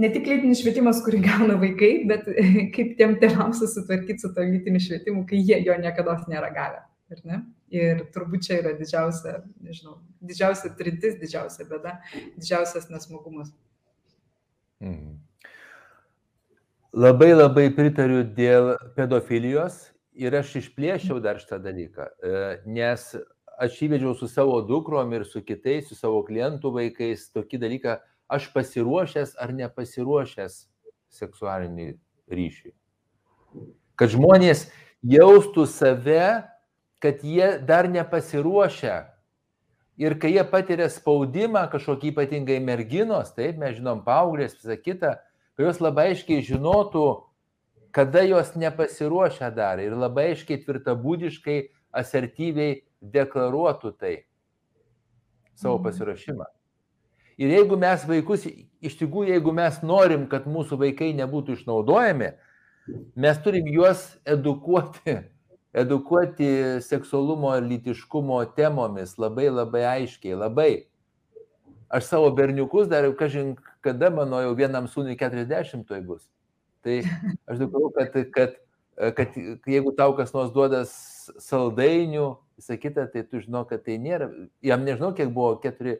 [0.00, 2.28] ne tik lytinis švietimas, kurį gauna vaikai, bet
[2.76, 6.84] kaip tiem tėvams susitvarkyti su to lytiniu švietimu, kai jie jo niekada nėra gavę.
[7.70, 12.00] Ir turbūt čia yra didžiausia, nežinau, didžiausia trintis, didžiausia bėda,
[12.34, 13.52] didžiausias nesmagumas.
[14.82, 15.18] Mhm.
[16.90, 19.84] Labai labai pritariu dėl pedofilijos
[20.18, 23.04] ir aš išplėšiau dar šitą dalyką, e, nes
[23.60, 28.50] aš įvedžiau su savo dukrom ir su kitais, su savo klientų vaikais tokį dalyką, aš
[28.54, 30.64] pasiruošęs ar nepasiruošęs
[31.14, 31.92] seksualinį
[32.30, 32.72] ryšį.
[33.94, 34.66] Kad žmonės
[35.06, 36.49] jaustų save
[37.00, 38.98] kad jie dar nepasiruošę.
[40.00, 45.16] Ir kai jie patiria spaudimą, kažkokį ypatingai merginos, taip, mes žinom, paauglės, visą kitą,
[45.56, 47.04] kad jos labai aiškiai žinotų,
[47.92, 51.58] kada jos nepasiruošę dar ir labai aiškiai tvirtabūdiškai,
[52.00, 54.14] asertyviai deklaruotų tai
[55.58, 55.84] savo mhm.
[55.88, 56.48] pasiruošimą.
[57.40, 58.44] Ir jeigu mes vaikus,
[58.84, 62.34] iš tikrųjų, jeigu mes norim, kad mūsų vaikai nebūtų išnaudojami,
[63.16, 65.16] mes turim juos edukuoti
[65.72, 70.72] edukuoti seksualumo ir lytiškumo temomis labai labai aiškiai, labai.
[71.90, 76.26] Aš savo berniukus dar jau, kažin, kada mano jau vienam sūnui 40 toj bus.
[76.86, 77.00] Tai
[77.50, 78.54] aš sakau, kad, kad,
[79.16, 82.28] kad jeigu tau kas nors duoda saldainių,
[82.60, 84.30] visą kitą, tai tu žinau, kad tai nėra,
[84.62, 85.98] jam nežinau, kiek buvo, keturi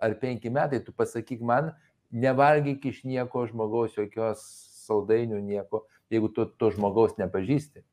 [0.00, 1.74] ar penki metai, tu pasakyk man,
[2.10, 4.42] nevalgyk iš nieko žmogaus, jokios
[4.86, 7.84] saldainių, nieko, jeigu tu to žmogaus nepažįsti.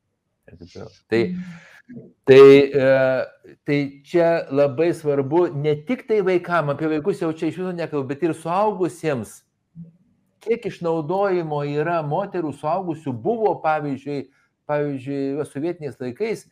[1.08, 1.22] Tai,
[2.28, 2.40] tai,
[2.72, 2.88] e,
[3.64, 8.08] tai čia labai svarbu ne tik tai vaikam, apie vaikus jau čia iš viso nekalbu,
[8.10, 9.38] bet ir suaugusiems.
[10.44, 14.28] Kiek išnaudojimo yra moterų suaugusių buvo, pavyzdžiui,
[14.68, 16.44] pavyzdžiui, sovietiniais laikais,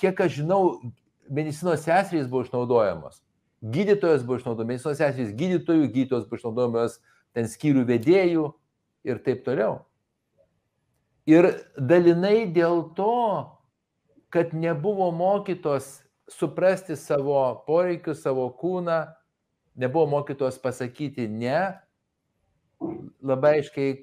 [0.00, 0.62] kiek aš žinau,
[1.30, 3.22] medicinos seserys buvo išnaudojamos.
[3.60, 6.98] Gydytojas buvo išnaudojamas, medicinos seserys gydytojų, gydytojos buvo išnaudojamos
[7.36, 8.50] ten skyrių vedėjų
[9.08, 9.80] ir taip toliau.
[11.30, 13.14] Ir dalinai dėl to,
[14.34, 19.02] kad nebuvo mokytos suprasti savo poreikius, savo kūną,
[19.78, 21.60] nebuvo mokytos pasakyti ne,
[23.22, 23.96] labai aiškiai,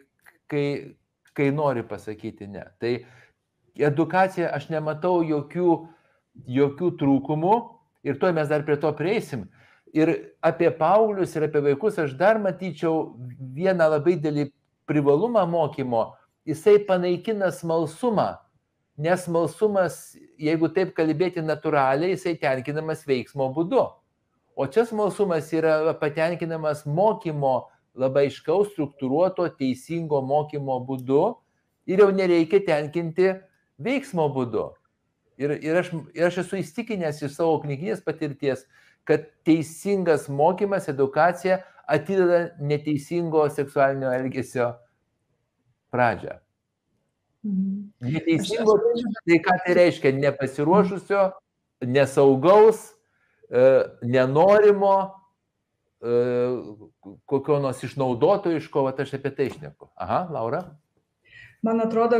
[0.51, 0.65] kai,
[1.35, 2.65] kai nori pasakyti ne.
[2.79, 2.93] Tai
[3.89, 5.71] edukacija aš nematau jokių,
[6.59, 7.55] jokių trūkumų
[8.07, 9.47] ir to mes dar prie to prieisim.
[9.95, 10.13] Ir
[10.45, 13.15] apie paauglius ir apie vaikus aš dar matyčiau
[13.55, 14.49] vieną labai didelį
[14.87, 16.03] privalumą mokymo,
[16.47, 18.37] jisai panaikina smalsumą,
[18.97, 23.83] nes smalsumas, jeigu taip kalbėti natūraliai, jisai tenkinamas veiksmo būdu.
[24.57, 31.21] O čia smalsumas yra patenkinamas mokymo labai iškaus, struktūruoto, teisingo mokymo būdu
[31.89, 33.35] ir jau nereikia tenkinti
[33.77, 34.71] veiksmo būdu.
[35.37, 38.63] Ir, ir, aš, ir aš esu įstikinęs iš savo knyginės patirties,
[39.05, 44.71] kad teisingas mokymas, edukacija atideda neteisingo seksualinio elgesio
[45.97, 46.37] pradžią.
[47.47, 47.75] Mhm.
[48.13, 48.77] Neteisingo,
[49.25, 50.13] tai ką tai reiškia?
[50.21, 51.27] Nepasiruošusio,
[51.85, 52.81] nesaugaus,
[53.49, 53.63] e,
[54.03, 54.95] nenorimo,
[56.01, 56.17] e,
[57.25, 59.89] kokio nors išnaudotojiško, va aš apie tai išneku.
[59.95, 60.63] Aha, Laura.
[61.65, 62.19] Man atrodo,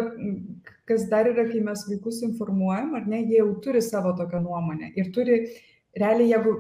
[0.90, 4.94] kas dar yra, kai mes vaikus informuojam, ar ne, jie jau turi savo tokią nuomonę
[4.98, 5.44] ir turi,
[5.98, 6.56] realiai, jeigu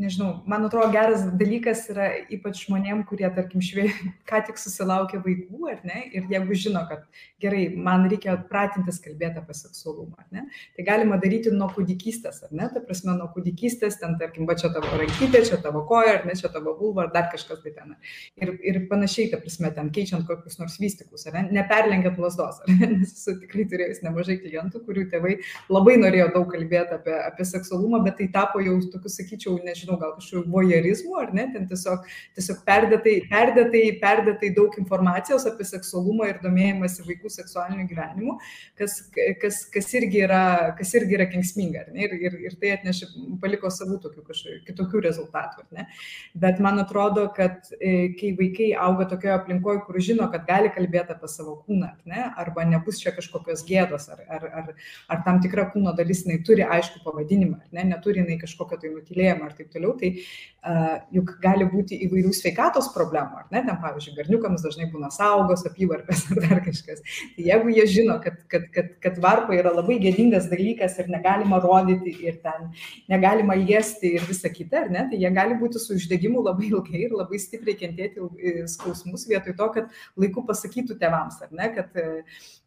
[0.00, 3.88] nežinau, man atrodo geras dalykas yra ypač žmonėm, kurie, tarkim, švie,
[4.30, 7.04] ką tik susilaukė vaikų, ar ne, ir jeigu žino, kad
[7.42, 10.44] gerai, man reikia pratintis kalbėti apie seksualumą, ar ne,
[10.76, 14.72] tai galima daryti nuo kūdikystės, ar ne, ta prasme, nuo kūdikystės, ten, tarkim, va čia
[14.74, 17.96] tavo rankytė, čia tavo koja, ar ne, čia tavo vulva, ar dar kažkas tai ten.
[18.40, 22.74] Ir, ir panašiai, ta prasme, ten keičiant kokius nors vystikus, ar ne, neperlenkiant lasdos, ar
[22.74, 25.36] ne, nes esu tikrai turėjęs nemažai klientų, kurių tėvai
[25.72, 29.98] labai norėjo daug kalbėti apie, apie seksualumą, bet tai tapo jau tokiu, sakyčiau, nežinau, nežinau,
[29.98, 32.04] gal kažkokiu vojerizmu, ar ne, ten tiesiog,
[32.36, 38.38] tiesiog perdėtai, perdėtai, perdėtai daug informacijos apie seksualumą ir domėjimąsi vaikų seksualiniu gyvenimu,
[38.78, 43.10] kas, kas, kas, irgi, yra, kas irgi yra kengsminga, ne, ir, ir, ir tai atnešė,
[43.40, 45.86] paliko savų tokių kažkokių kitokių rezultatų, ne.
[46.34, 51.14] Bet man atrodo, kad e, kai vaikai auga tokioje aplinkoje, kur žino, kad gali kalbėti
[51.14, 54.72] apie savo kūną, ne, arba nebus čia kažkokios gėdos, ar, ar, ar,
[55.10, 59.46] ar tam tikra kūno dalis jinai turi aišku pavadinimą, ne, neturi jinai kažkokio tai nutilėjimo
[59.46, 63.78] ar taip toliau toliau, tai uh, juk gali būti įvairių sveikatos problemų, ar ne, ten
[63.80, 67.00] pavyzdžiui, garniukams dažnai būna saugos, apyvarpės ar dar kažkas.
[67.36, 71.62] Tai jeigu jie žino, kad, kad, kad, kad varpa yra labai gėdingas dalykas ir negalima
[71.64, 72.68] rodyti ir ten
[73.08, 77.06] negalima liesti ir visa kita, ar ne, tai jie gali būti su uždegimu labai ilgai
[77.06, 78.20] ir labai stipriai kentėti
[78.68, 81.96] skausmus vietoj to, kad laiku pasakytų tėvams, ar ne, kad,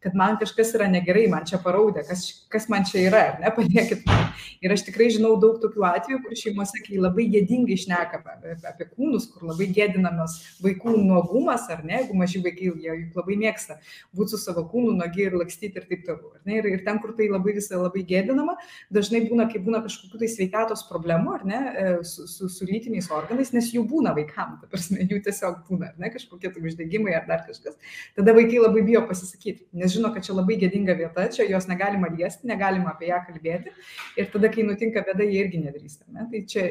[0.01, 3.53] kad man kažkas yra negerai, man čia paraudė, kas, kas man čia yra, ar ne,
[3.59, 4.31] padėkit man.
[4.65, 8.87] Ir aš tikrai žinau daug tokių atvejų, kur šeimose, kai labai gėdingai šneka apie, apie
[8.89, 13.79] kūnus, kur labai gėdinamas vaikų nuogumas, ar ne, jeigu maži vaikai, jie juk labai mėgsta
[14.15, 16.33] būti su savo kūnu, nogi ir lakstyti ir taip toliau.
[16.43, 18.55] Ir, ir ten, kur tai labai visą labai gėdinama,
[18.93, 23.09] dažnai būna, kai būna kažkokių tai sveikatos problemų, ar ne, e, su, su, su lytiniais
[23.13, 27.15] organais, nes jų būna vaikam, ta prasme, jų tiesiog būna, ar ne, kažkokie tai uždegimai
[27.17, 27.77] ar dar kažkas.
[28.17, 32.11] Tada vaikai labai bijo pasisakyti, nes žino, kad čia labai gėdinga vieta, čia jos negalima
[32.13, 33.73] liesti, negalima apie ją kalbėti.
[34.19, 36.07] Ir tada, kai nutinka bėda, jie irgi nedrįsta.
[36.13, 36.27] Ne?
[36.31, 36.67] Tai čia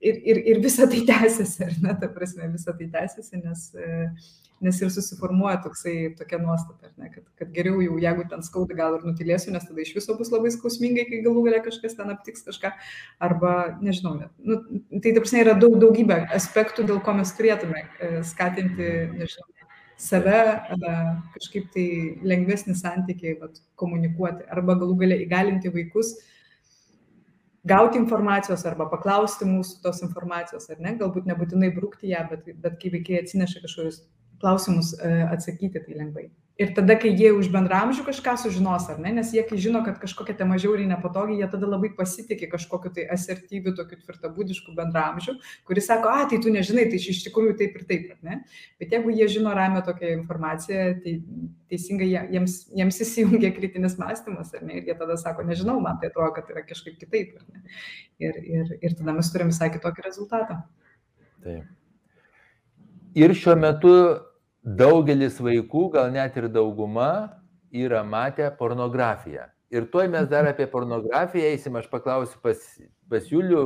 [0.00, 4.10] ir, ir, ir visa tai tęsiasi, ar ne, ta prasme, visa tai tęsiasi, nes, e,
[4.66, 8.98] nes ir susiformuoja toksai, tokia nuostata, ne, kad, kad geriau jau, jeigu ten skauda, gal
[8.98, 12.46] ir nutilėsiu, nes tada iš viso bus labai skausmingai, kai galų galia kažkas ten aptiks
[12.46, 12.72] kažką,
[13.28, 14.16] arba, nežinau.
[14.38, 14.60] Nu,
[15.00, 19.50] tai ta prasme yra daug, daugybė aspektų, dėl ko mes turėtume e, skatinti, nežinau,
[19.96, 20.40] save
[21.32, 21.84] kažkaip tai
[22.28, 26.35] lengvesnį santykį vat, komunikuoti, arba galų galia įgalinti vaikus, uh,
[27.66, 32.80] gauti informacijos arba paklausti mūsų tos informacijos, ar ne, galbūt nebūtinai brūkti ją, bet, bet
[32.82, 34.02] kai vaikai atsineša kažkokius
[34.42, 36.28] klausimus, e, atsakyti tai lengvai.
[36.56, 39.98] Ir tada, kai jie už bendramžių kažką sužinos, ar ne, nes jie, kai žino, kad
[40.00, 45.34] kažkokia tema žiauriai nepatogi, jie tada labai pasitikė kažkokiu tai asertyviu, tokiu tvirtabūdišku bendramžiu,
[45.68, 48.38] kuris sako, a, tai tu nežinai, tai iš tikrųjų taip ir taip, ar ne?
[48.80, 51.12] Bet jeigu jie žino ramę tokią informaciją, tai
[51.68, 54.78] teisingai jiems, jiems įsijungia kritinis mąstymas, ar ne?
[54.80, 57.76] Ir jie tada sako, nežinau, man tai atrodo, kad yra kažkaip kitaip, ar ne?
[58.16, 60.62] Ir, ir, ir tada mes turim visai kitokį rezultatą.
[61.44, 61.68] Taip.
[63.16, 63.92] Ir šiuo metu
[64.66, 67.38] daugelis vaikų, gal net ir dauguma,
[67.70, 69.46] yra matę pornografiją.
[69.70, 72.58] Ir tuoj mes dar apie pornografiją eisim, aš paklausiu pas,
[73.10, 73.62] pas Julių,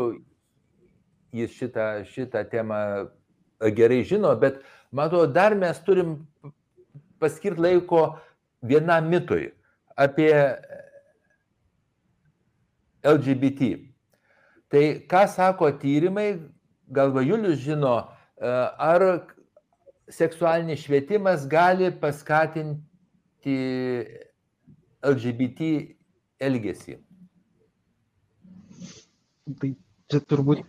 [1.36, 2.80] jis šitą, šitą temą
[3.76, 4.60] gerai žino, bet
[4.92, 6.18] matau, dar mes turim
[7.20, 8.18] paskirti laiko
[8.64, 9.50] vienam mitui
[9.96, 10.32] apie
[13.04, 13.74] LGBT.
[14.70, 16.40] Tai ką sako tyrimai,
[16.88, 17.94] galva Julius žino,
[18.40, 19.04] ar
[20.14, 23.56] seksualinis švietimas gali paskatinti
[25.06, 25.70] LGBT
[26.40, 26.98] elgesį.
[29.60, 29.70] Tai
[30.10, 30.62] čia turbūt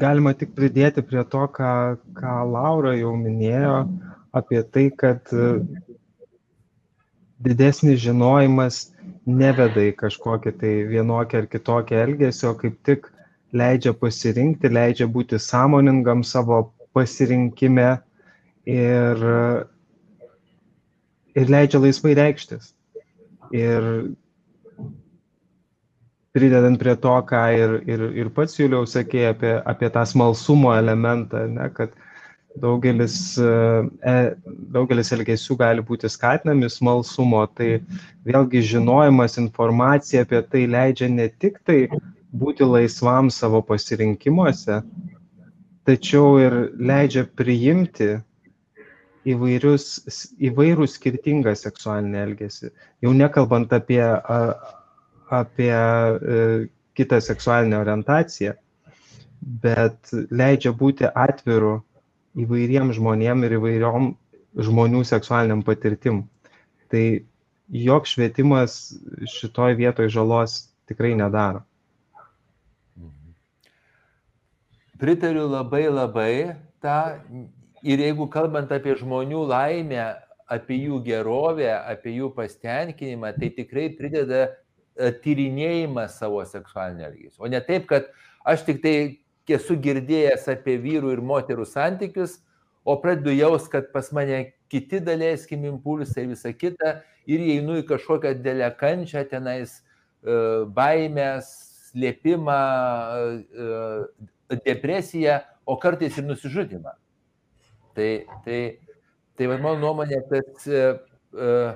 [0.00, 1.72] galima tik pridėti prie to, ką,
[2.16, 3.76] ką Laura jau minėjo,
[4.36, 5.32] apie tai, kad
[7.40, 8.90] didesnis žinojimas
[9.26, 13.08] neveda į kažkokį tai vienokį ar kitokį elgesį, o kaip tik
[13.56, 16.62] leidžia pasirinkti, leidžia būti sąmoningam savo
[16.94, 17.96] pasirinkime
[18.70, 19.24] ir,
[21.34, 22.72] ir leidžia laisvai reikštis.
[23.56, 23.86] Ir
[26.36, 31.46] pridedant prie to, ką ir, ir, ir pats Juliau sakė apie, apie tą smalsumo elementą,
[31.50, 31.96] ne, kad
[32.60, 34.14] daugelis, e,
[34.74, 37.80] daugelis elgesių gali būti skatinami smalsumo, tai
[38.26, 41.84] vėlgi žinojimas, informacija apie tai leidžia ne tik tai
[42.30, 44.80] būti laisvam savo pasirinkimuose,
[45.86, 48.20] tačiau ir leidžia priimti
[49.28, 49.86] įvairius,
[50.40, 52.70] įvairų skirtingą seksualinį elgesį.
[53.04, 54.02] Jau nekalbant apie,
[55.40, 56.40] apie e,
[56.96, 58.54] kitą seksualinę orientaciją,
[59.64, 61.80] bet leidžia būti atviru
[62.40, 64.12] įvairiem žmonėm ir įvairiom
[64.60, 66.24] žmonių seksualiniam patirtim.
[66.90, 67.04] Tai
[67.70, 68.78] joks švietimas
[69.30, 71.62] šitoj vietoj žalos tikrai nedaro.
[75.00, 76.32] Pritariu labai labai
[76.84, 76.98] tą
[77.82, 80.04] ir jeigu kalbant apie žmonių laimę,
[80.50, 87.44] apie jų gerovę, apie jų pastenkinimą, tai tikrai prideda e, tyrinėjimas savo seksualinio elgesio.
[87.44, 88.10] O ne taip, kad
[88.48, 88.94] aš tik tai
[89.50, 92.38] esu girdėjęs apie vyrų ir moterų santykius,
[92.86, 97.86] o pradedu jaus, kad pas mane kiti daleiskim impulsai ir visa kita, ir einu į
[97.88, 100.36] kažkokią dėlę kančią, tenais e,
[100.74, 101.50] baimės,
[101.90, 102.60] slėpimą,
[103.50, 106.94] e, depresiją, o kartais ir nusižudimą.
[107.96, 108.10] Tai,
[108.44, 108.60] tai,
[109.36, 111.72] tai va, mano nuomonė, tas uh,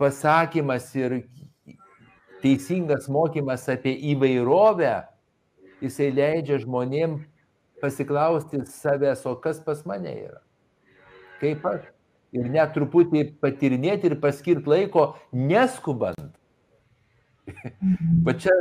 [0.00, 1.20] pasakymas ir
[2.40, 4.94] teisingas mokymas apie įvairovę,
[5.84, 7.20] jisai leidžia žmonėm
[7.80, 10.40] pasiklausti savęs, o kas pas mane yra.
[11.40, 11.88] Kaip aš.
[12.36, 16.28] Ir net truputį patirinėti ir paskirti laiko neskubant.
[18.26, 18.54] bet, čia,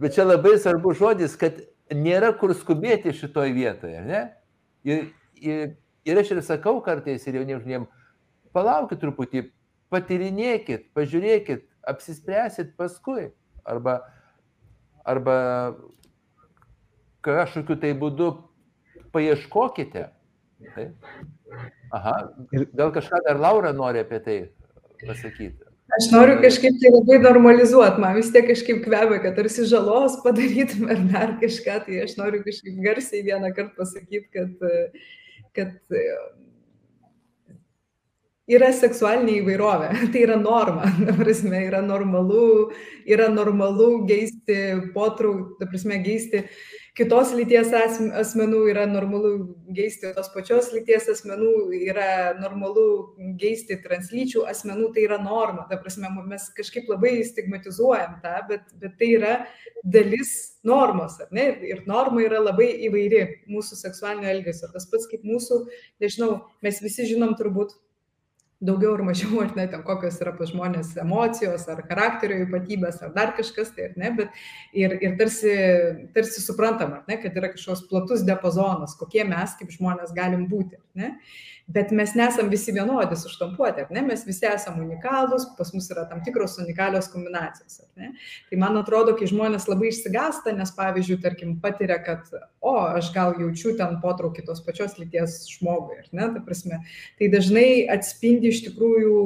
[0.00, 1.58] bet čia labai svarbus žodis, kad
[1.92, 4.00] nėra kur skubėti šitoj vietoje.
[4.06, 4.22] Ne?
[4.88, 5.10] Ir,
[5.44, 5.74] ir
[6.08, 7.90] Ir aš ir sakau kartais ir jauniems žmonėms,
[8.54, 9.46] palaukit truputį,
[9.92, 13.30] patirinėkit, pažiūrėkit, apsispręsit paskui.
[13.62, 14.00] Arba,
[15.06, 15.36] arba
[17.22, 18.32] kažkokiu tai būdu
[19.14, 20.08] paieškokite.
[20.74, 20.86] Tai?
[21.92, 22.16] Aha,
[22.74, 24.38] gal kažką dar Laura nori apie tai
[25.04, 25.68] pasakyti.
[25.92, 30.86] Aš noriu kažkaip tai labai normalizuoti, man vis tiek kažkaip kvepia, kad tarsi žalos padarytum
[30.88, 35.10] ar dar kažką, tai aš noriu kažkaip garsiai vieną kartą pasakyti, kad uh,
[35.56, 36.02] kad e,
[38.56, 42.70] yra seksualinė įvairovė, tai yra norma, ta prasme, yra normalu,
[43.08, 44.58] yra normalu geisti
[44.96, 46.44] potraukį, ta prasme, geisti
[46.98, 49.32] kitos lyties asmenų, yra normalu
[49.72, 51.52] geisti tos pačios lyties asmenų,
[51.88, 52.84] yra normalu
[53.40, 58.98] geisti translyčių asmenų, tai yra norma, ta prasme, mes kažkaip labai stigmatizuojam tą, bet, bet
[59.00, 59.36] tai yra
[59.82, 60.34] dalis
[60.68, 61.48] normos, ar ne?
[61.70, 64.68] Ir norma yra labai įvairi mūsų seksualinio elgesio.
[64.74, 65.64] Tas pats kaip mūsų,
[66.02, 67.72] nežinau, mes visi žinom turbūt
[68.62, 73.14] daugiau ar mažiau, ar ne, ten kokios yra pas žmonės emocijos, ar charakterio ypatybės, ar
[73.16, 74.42] dar kažkas, tai ar ne, bet
[74.78, 75.54] ir, ir tarsi,
[76.14, 80.78] tarsi suprantam, ar ne, kad yra kažkoks platus diapazonas, kokie mes kaip žmonės galim būti,
[80.78, 81.16] ar ne
[81.66, 84.02] bet mes nesam visi vienodi suštampuoti, ar ne?
[84.06, 88.12] Mes visi esame unikalūs, pas mus yra tam tikros unikalios kombinacijos, ar ne?
[88.50, 92.26] Tai man atrodo, kai žmonės labai išsigasta, nes pavyzdžiui, tarkim, patiria, kad,
[92.60, 96.30] o, aš gal jaučiu ten potraukį tos pačios lyties žmogui, ar ne?
[96.36, 96.82] Tai prasme,
[97.20, 99.20] tai dažnai atspindi iš tikrųjų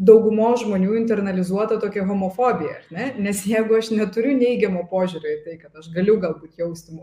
[0.00, 3.12] daugumo žmonių internalizuota tokia homofobija, ne?
[3.20, 6.96] Nes jeigu aš neturiu neigiamo požiūrio į tai, kad aš galiu galbūt jausti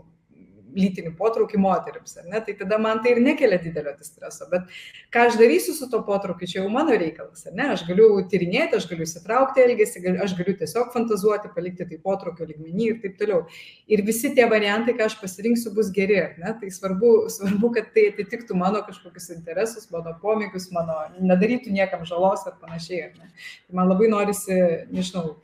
[0.78, 2.40] lytinį potraukį moteriams, ar ne?
[2.44, 4.46] Tai tada man tai ir nekelia didelio distreso.
[4.52, 4.70] Bet
[5.14, 7.68] ką aš darysiu su to potraukiu, čia jau mano reikalas, ar ne?
[7.74, 12.88] Aš galiu tyrinėti, aš galiu įsitraukti elgesį, aš galiu tiesiog fantazuoti, palikti tai potraukio lygmenį
[12.92, 13.44] ir taip toliau.
[13.90, 16.54] Ir visi tie variantai, ką aš pasirinksiu, bus geri, ar ne?
[16.62, 22.46] Tai svarbu, svarbu, kad tai atitiktų mano kažkokius interesus, mano pomėgius, mano nedarytų niekam žalos
[22.48, 23.32] ar panašiai, ar ne?
[23.68, 24.60] Tai man labai norisi,
[24.94, 25.38] nežinau,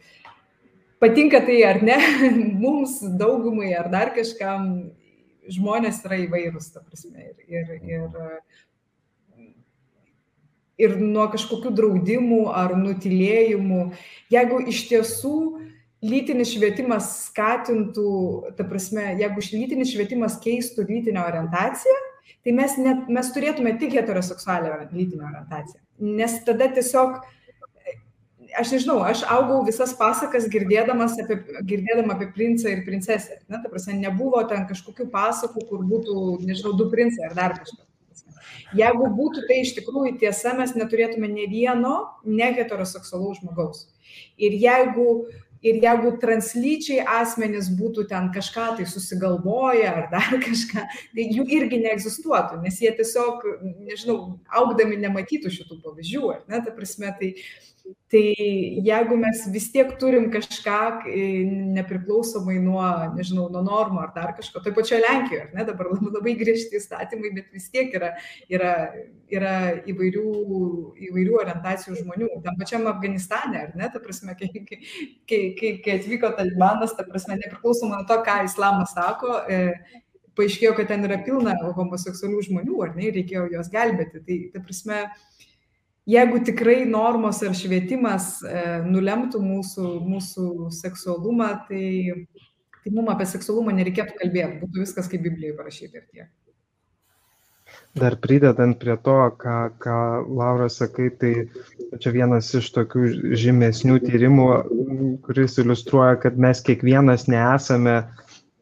[1.04, 1.98] patinka tai ar ne,
[2.64, 4.90] mums daugumai ar dar kažkam
[5.52, 7.32] žmonės yra įvairūs, ta prasme.
[7.48, 9.50] Ir, ir, ir,
[10.86, 13.82] ir nuo kažkokių draudimų ar nutilėjimų,
[14.34, 15.36] jeigu iš tiesų
[16.04, 18.10] lytinis švietimas skatintų,
[18.58, 22.00] ta prasme, jeigu lytinis švietimas keistų lytinę orientaciją,
[22.44, 25.80] tai mes, net, mes turėtume tik heteroseksualią lytinę orientaciją.
[26.04, 27.22] Nes tada tiesiog
[28.58, 31.38] aš nežinau, aš augau visas pasakas girdėdamas apie,
[31.68, 33.40] girdėdama apie princą ir princesę.
[33.48, 37.84] Ne, ta prasme, nebuvo ten kažkokių pasakų, kur būtų, nežinau, du princai ar dar kažkas.
[38.74, 41.96] Jeigu būtų tai iš tikrųjų tiesa, mes neturėtume ne vieno
[42.26, 43.84] neheteroseksualaus žmogaus.
[44.40, 45.28] Ir jeigu,
[45.62, 51.82] ir jeigu translyčiai asmenys būtų ten kažką tai susigalvoję ar dar kažką, tai jų irgi
[51.84, 53.46] neegzistuotų, nes jie tiesiog,
[53.86, 54.18] nežinau,
[54.50, 57.34] augdami nematytų šitų pavyzdžių, ne, ta prasme, tai
[57.84, 58.20] Tai
[58.86, 60.76] jeigu mes vis tiek turim kažką
[61.74, 62.84] nepriklausomai nuo,
[63.16, 67.32] nežinau, nuo normų ar dar kažko, tai pačioje Lenkijoje, ne, dabar labai, labai griežti įstatymai,
[67.36, 68.14] bet vis tiek yra,
[68.48, 68.70] yra,
[69.34, 69.52] yra
[69.90, 70.24] įvairių,
[71.10, 72.30] įvairių orientacijų žmonių.
[72.46, 74.80] Tam pačiam Afganistane, ar ne, ta prasme, kai, kai,
[75.28, 79.60] kai, kai atvyko Talibanas, ta prasme, nepriklausomai nuo to, ką islamas sako, e,
[80.38, 84.24] paaiškėjo, kad ten yra pilna homoseksualių žmonių, ar ne, reikėjo juos gelbėti.
[84.24, 85.04] Tai, ta prasme,
[86.06, 92.24] jeigu tikrai normos ar švietimas e, nulemtų mūsų, mūsų seksualumą, tai,
[92.80, 96.32] tai mums apie seksualumą nereikėtų kalbėti, būtų viskas kaip Biblijoje parašyta ir tiek.
[97.94, 99.98] Dar pridedant prie to, ką, ką
[100.34, 101.46] Laura sakai, tai
[102.02, 104.48] čia vienas iš tokių žymesnių tyrimų,
[105.26, 108.00] kuris iliustruoja, kad mes kiekvienas nesame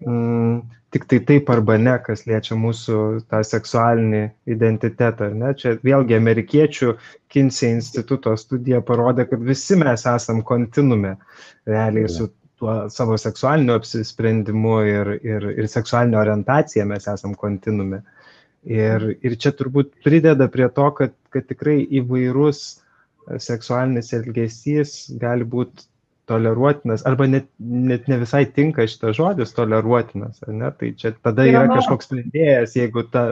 [0.05, 0.61] mm,
[0.93, 2.99] tik tai taip arba ne, kas liečia mūsų
[3.33, 4.23] tą seksualinį
[4.55, 5.31] identitetą.
[5.33, 5.55] Ne?
[5.59, 6.95] Čia vėlgi amerikiečių
[7.33, 11.17] Kinsey instituto studija parodė, kad visi mes esam kontinume
[11.69, 12.29] realiai su
[12.61, 18.03] tuo savo seksualiniu apsisprendimu ir, ir, ir seksualinė orientacija mes esam kontinume.
[18.69, 22.61] Ir, ir čia turbūt prideda prie to, kad, kad tikrai įvairus
[23.43, 25.89] seksualinis elgesys gali būti
[26.31, 30.71] toleruotinas, arba net, net ne visai tinka šitas žodis toleruotinas, ne?
[30.79, 33.27] tai čia tada yra, yra kažkoks sprendėjas, jeigu ta,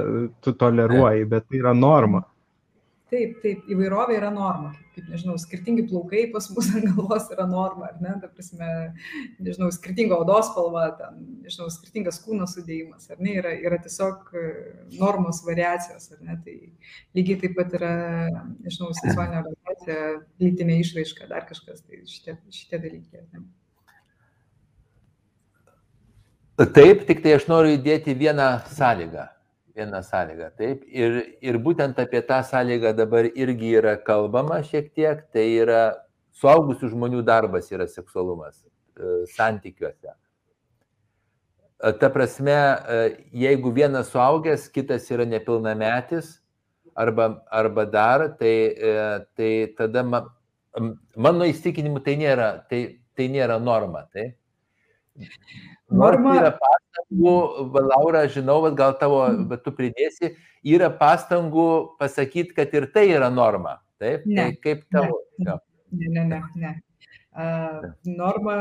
[0.44, 2.24] tu toleruoji, bet tai yra norma.
[3.10, 7.46] Taip, taip, įvairovė yra norma, kaip, kaip nežinau, skirtingi plaukai pas mus ant galvos yra
[7.50, 8.68] norma, ar ne, ta prasme,
[9.42, 14.44] nežinau, skirtinga odos spalva, ten, nežinau, skirtingas kūno sudėjimas, ar ne, yra, yra tiesiog e,
[15.00, 16.56] normos variacijos, ar ne, tai
[17.18, 17.92] lygiai taip pat yra,
[18.62, 19.69] nežinau, seksualinė orientacija,
[20.40, 23.44] lytinė išraiška, dar kažkas, tai šitie, šitie dalykai, ne.
[26.60, 29.30] Taip, tik tai aš noriu įdėti vieną sąlygą
[29.80, 30.50] viena sąlyga.
[30.58, 35.82] Taip, ir, ir būtent apie tą sąlygą dabar irgi yra kalbama šiek tiek, tai yra
[36.40, 40.12] suaugusių žmonių darbas yra seksualumas e, santykiuose.
[41.80, 43.00] E, ta prasme, e,
[43.46, 46.39] jeigu vienas suaugęs, kitas yra nepilnametis
[47.00, 48.54] arba, arba dar, tai,
[49.36, 50.24] tai tada ma,
[51.16, 52.80] mano įstikinimu tai nėra, tai,
[53.16, 54.04] tai nėra norma.
[54.14, 54.30] Tai.
[55.90, 57.34] Norma yra pastangų,
[57.90, 60.34] Laura, žinau, gal tavo, bet tu pridėsi,
[60.66, 61.70] yra pastangų
[62.00, 63.78] pasakyti, kad ir tai yra norma.
[64.00, 64.24] Taip?
[64.24, 64.46] Ne.
[64.46, 65.20] Tai kaip tavo?
[65.40, 65.58] Ne,
[65.90, 66.40] ne, ne.
[66.56, 66.76] ne,
[68.04, 68.56] norma,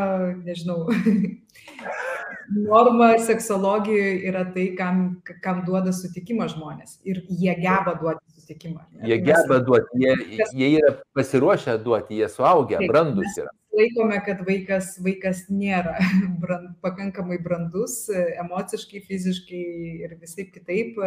[0.45, 0.87] nežinau.
[2.69, 6.97] norma seksologijoje yra tai, kam, kam duoda sutikimą žmonės.
[7.05, 8.81] Ir jie geba duoti sutikimą.
[8.91, 9.09] Ne?
[9.09, 10.15] Jie geba duoti, jie,
[10.53, 15.95] jie yra pasiruošę duoti, jie suaugę, brandus yra laikome, kad vaikas, vaikas nėra
[16.41, 19.61] brand, pakankamai brandus emociškai, fiziškai
[20.05, 20.97] ir visai kitaip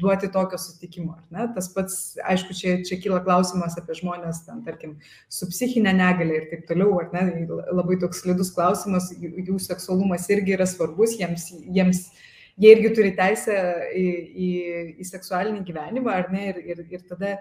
[0.00, 1.16] duoti tokio sutikimo.
[1.56, 2.00] Tas pats,
[2.30, 4.98] aišku, čia, čia kyla klausimas apie žmonės, ten, tarkim,
[5.32, 10.58] su psichinė negalė ir taip toliau, ar ne, labai toks slidus klausimas, jų seksualumas irgi
[10.58, 12.08] yra svarbus, jiems, jiems
[12.60, 13.56] jie irgi turi teisę
[13.96, 14.04] į,
[14.46, 14.50] į,
[15.00, 17.38] į seksualinį gyvenimą, ar ne, ir, ir, ir tada...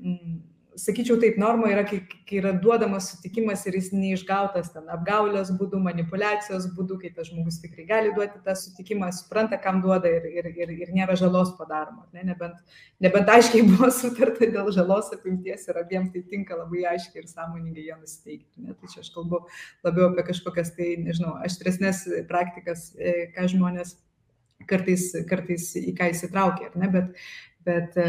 [0.00, 0.42] Mm,
[0.80, 5.80] sakyčiau taip, norma yra, kai, kai yra duodamas sutikimas ir jis neišgautas ten apgaulės būdų,
[5.84, 10.50] manipulacijos būdų, kai tas žmogus tikrai gali duoti tą sutikimą, supranta, kam duoda ir, ir,
[10.64, 12.08] ir, ir nėra žalos padaroma.
[12.16, 12.26] Ne?
[12.30, 12.62] Nebent,
[13.04, 17.88] nebent aiškiai buvo sutarta dėl žalos apimties ir abiem tai tinka labai aiškiai ir sąmoningai
[17.88, 18.64] jie nusiteikti.
[18.64, 18.78] Ne?
[18.78, 19.44] Tai čia aš kalbu
[19.86, 23.96] labiau apie kažkokias tai, nežinau, aštresnės praktikas, e, ką žmonės
[24.68, 27.26] kartais, kartais į ką įsitraukia, ne, bet,
[27.64, 28.08] Bet, e,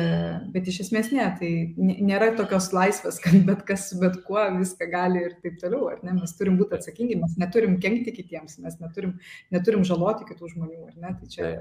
[0.51, 1.49] bet iš esmės ne, tai
[1.79, 6.17] nėra tokios laisvės, kad bet kas su bet kuo viską gali ir taip toliau, ne?
[6.17, 9.15] Mes turim būti atsakingi, mes neturim kenkti kitiems, mes neturim,
[9.55, 11.13] neturim žaloti kitų žmonių, ne?
[11.21, 11.53] Tai čia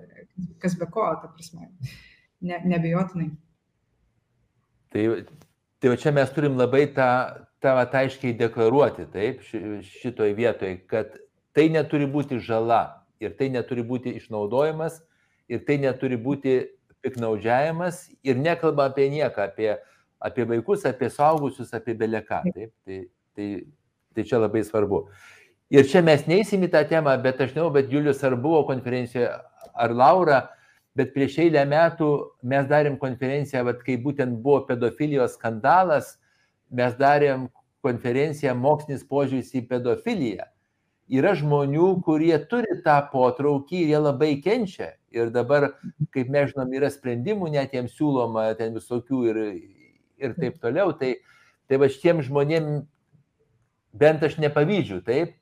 [0.63, 1.71] kas be ko, ta prasme,
[2.43, 3.31] ne, nebejotinai.
[4.95, 5.07] Tai,
[5.83, 7.09] tai čia mes turim labai tą,
[7.63, 9.47] tą aiškiai deklaruoti, taip,
[10.03, 11.15] šitoj vietoj, kad
[11.55, 14.99] tai neturi būti žala ir tai neturi būti išnaudojimas
[15.49, 16.57] ir tai neturi būti
[17.05, 19.75] piknaudžiavimas ir nekalba apie nieką, apie,
[20.25, 22.43] apie vaikus, apie saugusius, apie beleką.
[22.55, 23.01] Taip, tai,
[23.37, 23.49] tai,
[24.17, 25.05] tai čia labai svarbu.
[25.75, 29.31] Ir čia mes neįsim į tą temą, bet aš žinau, bet Julius ar buvo konferencijoje,
[29.75, 30.41] ar Laura,
[30.95, 32.11] bet prieš eilę metų
[32.47, 36.17] mes darėm konferenciją, vat, kai būtent buvo pedofilijos skandalas,
[36.71, 37.49] mes darėm
[37.85, 40.47] konferenciją mokslinis požiūris į pedofiliją.
[41.13, 45.75] Yra žmonių, kurie turi tą potraukį ir jie labai kenčia ir dabar,
[46.15, 49.41] kaip mes žinom, yra sprendimų, net jiems siūloma ten visokių ir,
[50.25, 50.95] ir taip toliau.
[50.97, 51.13] Tai,
[51.69, 52.71] tai va šitiem žmonėm
[54.01, 55.37] bent aš nepavydžiu, taip.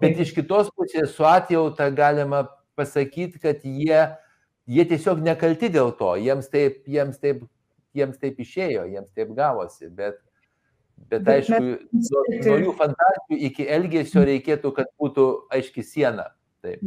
[0.00, 2.44] Bet iš kitos pusės su atjauta galima
[2.78, 3.98] pasakyti, kad jie,
[4.70, 7.42] jie tiesiog nekalti dėl to, jiems taip, jiems taip,
[7.98, 10.22] jiems taip išėjo, jiems taip gavosi, bet,
[11.10, 15.26] bet aišku, nuo, nuo jų fantazijų iki elgesio reikėtų, kad būtų
[15.58, 16.30] aiški siena.
[16.64, 16.82] Taip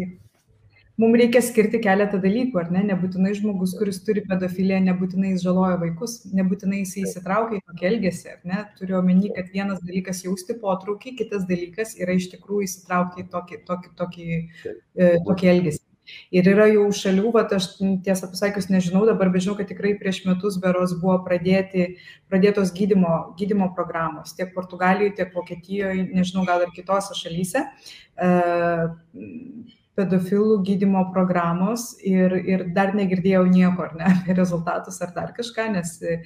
[0.98, 2.82] mum reikia skirti keletą dalykų, ar ne?
[2.90, 8.32] Nebūtinai žmogus, kuris turi pedofiliją, nebūtinai jis žaloja vaikus, nebūtinai jis įsitraukia į tokį elgesį,
[8.34, 8.64] ar ne?
[8.80, 13.62] Turiu omeny, kad vienas dalykas jausti potraukį, kitas dalykas yra iš tikrųjų įsitraukti į tokį,
[13.70, 15.84] tokį, tokį, e, tokį elgesį.
[16.36, 17.70] Ir yra jau šalių, va, aš
[18.06, 21.88] tiesą pasakius nežinau dabar, bet žinau, kad tikrai prieš metus beros buvo pradėti,
[22.32, 27.66] pradėtos gydymo, gydymo programos tiek Portugalijoje, tiek Vokietijoje, nežinau, gal ir kitose šalyse.
[28.18, 28.32] E,
[29.98, 35.72] pedofilų gydymo programos ir, ir dar negirdėjau nieko, ar ne, apie rezultatus ar dar kažką,
[35.74, 36.20] nes e,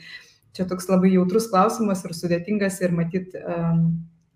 [0.55, 3.85] čia toks labai jautrus klausimas ir sudėtingas ir matyt, um,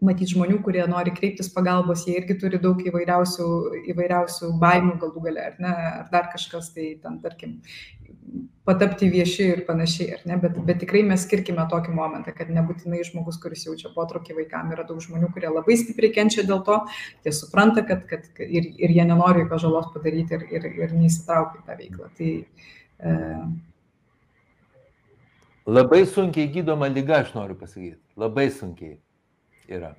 [0.04, 3.48] matyt žmonių, kurie nori kreiptis pagalbos, jie irgi turi daug įvairiausių,
[3.94, 7.62] įvairiausių baimių galų gale, ar ne, ar dar kažkas, tai ten, tarkim,
[8.68, 13.04] patapti vieši ir panašiai, ar ne, bet, bet tikrai mes skirkime tokį momentą, kad nebūtinai
[13.08, 16.82] žmogus, kuris jaučia potraukį vaikam, yra daug žmonių, kurie labai stipriai kenčia dėl to,
[17.26, 21.62] jie supranta, kad, kad, ir, ir jie nenori jokios žalos padaryti ir, ir, ir neįsitraukia
[21.62, 22.12] į tą veiklą.
[22.20, 22.34] Tai,
[23.00, 23.16] e...
[25.66, 29.00] Labai sunkiai gydoma lyga, aš noriu pasakyti, labai sunkiai
[29.70, 29.96] yra.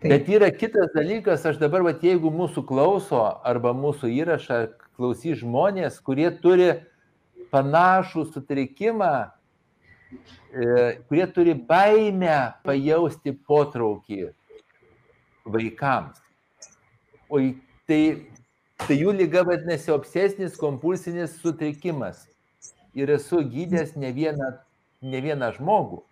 [0.00, 0.10] Taip.
[0.10, 4.58] Bet yra kitas dalykas, aš dabar, va, jeigu mūsų klauso arba mūsų įrašą
[4.98, 6.70] klausys žmonės, kurie turi
[7.54, 9.12] panašų sutrikimą,
[10.52, 10.66] e,
[11.08, 12.36] kurie turi baimę
[12.66, 14.28] pajausti potraukį
[15.44, 16.20] vaikams.
[17.28, 17.40] O
[17.88, 18.00] tai,
[18.84, 22.26] tai jų lyga vadinasi obsesinis kompulsinis sutrikimas.
[22.94, 24.52] Ir esu gydęs ne vieną,
[25.02, 26.04] ne vieną žmogų.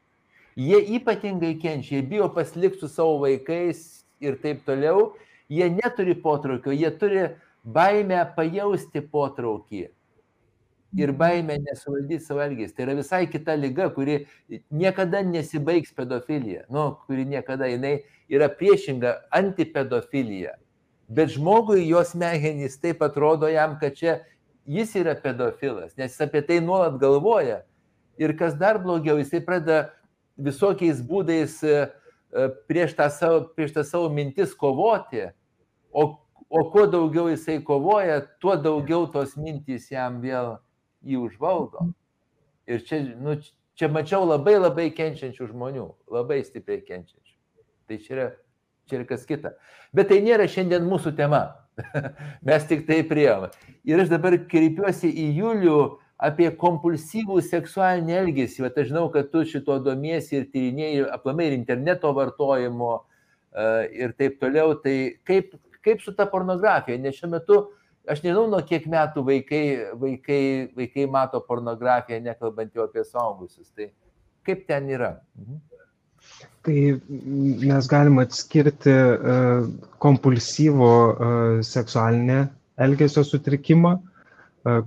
[0.57, 5.12] Jie ypatingai kenčia, jie bijo pasilikti su savo vaikais ir taip toliau.
[5.53, 7.26] Jie neturi potraukio, jie turi
[7.64, 9.88] baimę pajausti potraukį
[10.98, 12.74] ir baimė nesuvaldyti savo elgesį.
[12.76, 14.22] Tai yra visai kita lyga, kuri
[14.70, 20.57] niekada nesibaigs pedofilija, nu, kuri niekada jinai yra priešinga antipedofilija.
[21.12, 24.20] Bet žmogui jos smegenys taip atrodo jam, kad čia
[24.68, 27.62] jis yra pedofilas, nes jis apie tai nuolat galvoja.
[28.20, 29.90] Ir kas dar blogiau, jisai pradeda
[30.37, 31.78] visokiais būdais e,
[32.33, 35.28] e, prieš tą savo, prieš tą savo mintis kovoti,
[35.93, 36.07] o,
[36.49, 40.57] o kuo daugiau jisai kovoja, tuo daugiau tos mintys jam vėl
[41.05, 41.91] jį užvaldo.
[42.70, 43.37] Ir čia, nu,
[43.78, 47.35] čia mačiau labai labai kenčiančių žmonių, labai stipriai kenčiančių.
[47.89, 48.28] Tai čia yra,
[48.89, 49.57] čia yra kas kita.
[49.93, 51.45] Bet tai nėra šiandien mūsų tema.
[52.47, 53.51] Mes tik tai priejome.
[53.89, 55.78] Ir aš dabar kreipiuosi į Julių
[56.23, 58.64] apie kompulsyvų seksualinį elgesį.
[58.66, 64.14] Bet aš žinau, kad tu šito domiesi ir tyrinėjai aplamai ir interneto vartojimo uh, ir
[64.18, 64.77] taip toliau.
[64.85, 64.97] Tai
[65.29, 67.01] kaip, kaip su ta pornografija?
[67.03, 67.59] Nes šiuo metu
[68.07, 69.64] aš nežinau, nuo kiek metų vaikai,
[69.99, 70.45] vaikai,
[70.79, 73.70] vaikai mato pornografiją, nekalbant jau apie suaugusius.
[73.75, 73.91] Tai
[74.47, 75.16] kaip ten yra?
[75.39, 75.61] Mhm.
[76.62, 76.79] Tai
[77.66, 79.64] mes galime atskirti uh,
[80.03, 82.45] kompulsyvo uh, seksualinę
[82.79, 83.97] elgesio sutrikimą,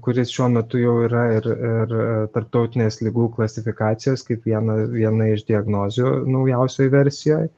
[0.05, 1.95] kuris šiuo metu jau yra ir, ir
[2.35, 7.49] tarptautinės lygų klasifikacijos kaip viena, viena iš diagnozių naujausioje versijoje.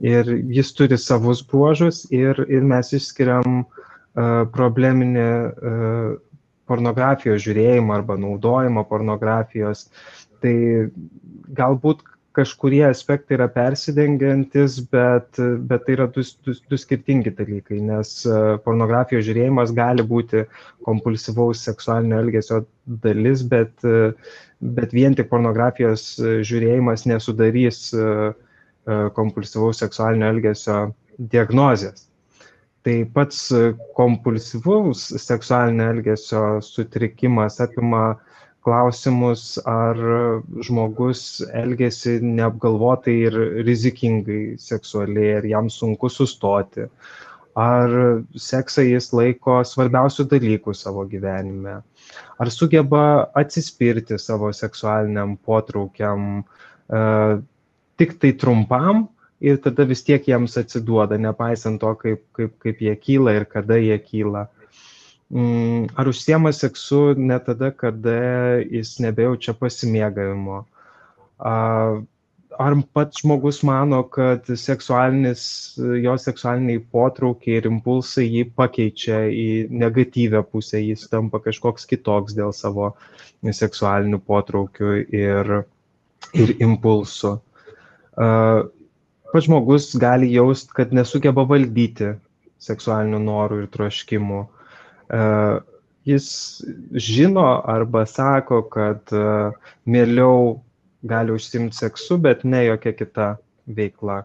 [0.00, 3.90] Ir jis turi savus bruožus ir, ir mes išskiriam uh,
[4.54, 5.26] probleminį
[6.70, 9.88] pornografijos žiūrėjimą arba naudojimą pornografijos.
[10.40, 10.54] Tai
[11.54, 12.02] galbūt
[12.36, 18.36] kažkurie aspektai yra persidengiantis, bet, bet tai yra du, du, du skirtingi dalykai, nes e,
[18.64, 20.44] pornografijos žiūrėjimas gali būti
[20.86, 22.62] kompulsyvaus seksualinio elgesio
[23.06, 24.12] dalis, bet, e,
[24.78, 28.06] bet vien tik pornografijos žiūrėjimas nesudarys e,
[29.18, 30.78] kompulsyvaus seksualinio elgesio
[31.34, 32.06] diagnozės.
[32.86, 33.50] Tai pats
[33.98, 38.29] kompulsyvaus seksualinio elgesio sutrikimas apima uh,
[38.64, 39.98] klausimus, ar
[40.66, 46.86] žmogus elgesi neapgalvotai ir rizikingai seksualiai, ar jam sunku sustoti,
[47.56, 47.94] ar
[48.36, 51.80] seksą jis laiko svarbiausių dalykų savo gyvenime,
[52.40, 56.44] ar sugeba atsispirti savo seksualiniam potraukiam
[56.92, 57.00] e,
[58.00, 59.08] tik tai trumpam
[59.40, 63.80] ir tada vis tiek jiems atsiduoda, nepaisant to, kaip, kaip, kaip jie kyla ir kada
[63.80, 64.46] jie kyla.
[64.46, 64.59] Mm,
[65.30, 68.14] ar užsiema seksu ne tada, kada
[68.66, 70.64] jis nebejaučia pasimėgavimo.
[72.60, 75.44] Ar pats žmogus mano, kad seksualinis,
[75.78, 82.52] jo seksualiniai potraukiai ir impulsai jį pakeičia į negatyvę pusę, jis tampa kažkoks kitoks dėl
[82.52, 82.90] savo
[83.40, 85.54] seksualinių potraukių ir,
[86.34, 87.36] ir impulsų.
[88.18, 92.16] Pats žmogus gali jaust, kad nesugeba valdyti
[92.60, 94.48] seksualinių norų ir troškimų
[96.06, 96.26] jis
[96.94, 99.12] žino arba sako, kad
[99.84, 100.60] mieliau
[101.02, 103.28] gali užsimti seksu, bet ne jokia kita
[103.66, 104.22] veikla.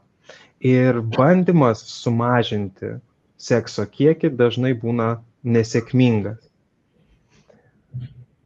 [0.65, 2.95] Ir bandymas sumažinti
[3.37, 5.15] sekso kiekį dažnai būna
[5.45, 6.39] nesėkmingas.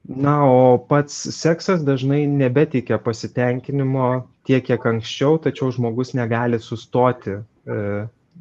[0.10, 4.08] Na, o pats seksas dažnai nebeteikia pasitenkinimo
[4.50, 7.44] tiek, kiek anksčiau, tačiau žmogus negali sustoti e,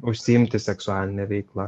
[0.01, 1.67] užsiimti seksualinę veiklą.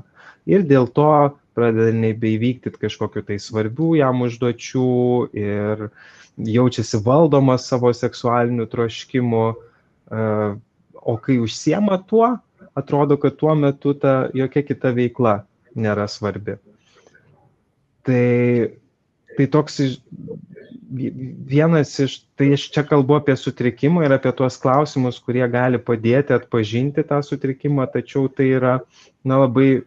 [0.49, 1.11] Ir dėl to
[1.57, 4.87] pradeda nebeįvykti kažkokiu tai svarbių jam užduočių
[5.37, 5.87] ir
[6.37, 10.25] jaučiasi valdomas savo seksualiniu troškimu, e,
[11.01, 12.37] o kai užsiema tuo,
[12.77, 15.41] atrodo, kad tuo metu ta jokia kita veikla
[15.75, 16.57] nėra svarbi.
[18.07, 18.23] Tai,
[19.37, 19.79] tai toks
[20.91, 26.35] vienas iš, tai aš čia kalbu apie sutrikimą ir apie tuos klausimus, kurie gali padėti
[26.35, 28.79] atpažinti tą sutrikimą, tačiau tai yra
[29.23, 29.83] na, labai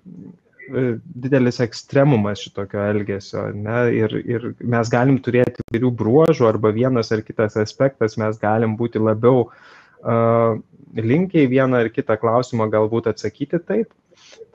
[0.69, 3.49] didelis ekstremumas šitokio elgesio.
[3.55, 3.79] Ne?
[3.97, 9.03] Ir, ir mes galim turėti įvairių bruožų arba vienas ar kitas aspektas, mes galim būti
[9.03, 10.57] labiau uh,
[10.97, 13.93] linkę į vieną ar kitą klausimą galbūt atsakyti taip.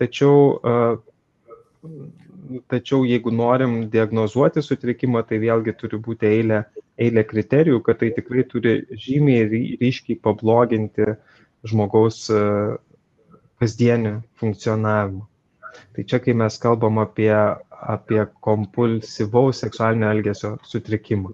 [0.01, 6.63] Tačiau, uh, tačiau jeigu norim diagnozuoti sutrikimą, tai vėlgi turi būti eilė,
[6.99, 9.49] eilė kriterijų, kad tai tikrai turi žymiai
[9.81, 11.13] ryškiai pabloginti
[11.67, 12.77] žmogaus uh,
[13.59, 15.27] kasdienį funkcionavimą.
[15.95, 17.31] Tai čia, kai mes kalbam apie,
[17.69, 21.33] apie kompulsyvaus seksualinio elgesio sutrikimą.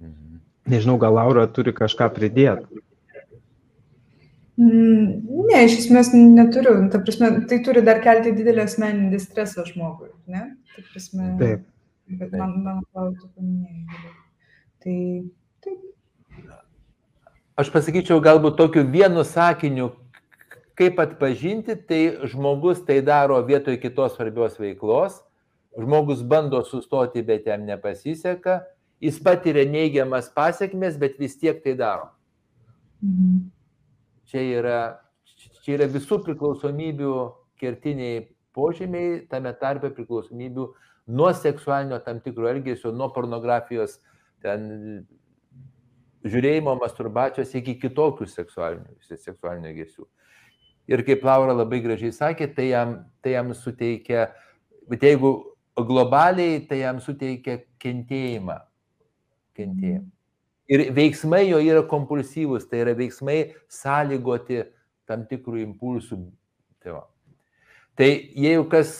[0.00, 0.38] Mhm.
[0.72, 2.84] Nežinau, gal Laura turi kažką pridėti.
[4.60, 6.74] Mm, ne, iš esmės neturiu.
[6.92, 10.10] Ta prasme, tai turi dar kelti didelį asmeninį stresą žmogui.
[10.28, 10.50] Ne?
[10.74, 11.62] Ta prasme, taip.
[12.10, 14.10] Bet man, man atrodo, tu paminėjai.
[14.82, 14.96] Tai
[15.64, 15.78] taip.
[17.60, 19.92] Aš pasakyčiau galbūt tokiu vienu sakiniu,
[20.78, 25.20] Kaip atpažinti, tai žmogus tai daro vietoj kitos svarbios veiklos,
[25.76, 28.60] žmogus bando sustoti, bet jam nepasiseka,
[29.02, 32.10] jis patiria neigiamas pasiekmes, bet vis tiek tai daro.
[33.02, 33.48] Mhm.
[34.30, 34.80] Čia yra,
[35.64, 37.14] čia yra visų priklausomybių
[37.60, 40.66] kertiniai požymiai, tame tarpe priklausomybių
[41.10, 43.98] nuo seksualinio tam tikro elgesio, nuo pornografijos,
[44.44, 44.68] ten
[46.24, 50.06] žiūrėjimo, masturbacijos iki kitokių seksualinių, seksualinių elgesių.
[50.90, 54.26] Ir kaip Laura labai gražiai sakė, tai jam, tai jam suteikia,
[54.90, 55.30] bet jeigu
[55.78, 58.56] globaliai, tai jam suteikia kentėjimą.
[59.58, 60.08] Kentėjimą.
[60.70, 63.38] Ir veiksmai jo yra kompulsyvus, tai yra veiksmai
[63.70, 64.62] sąlygoti
[65.10, 66.20] tam tikrų impulsų.
[66.80, 67.02] Tai, va.
[67.98, 68.92] tai jeigu kas,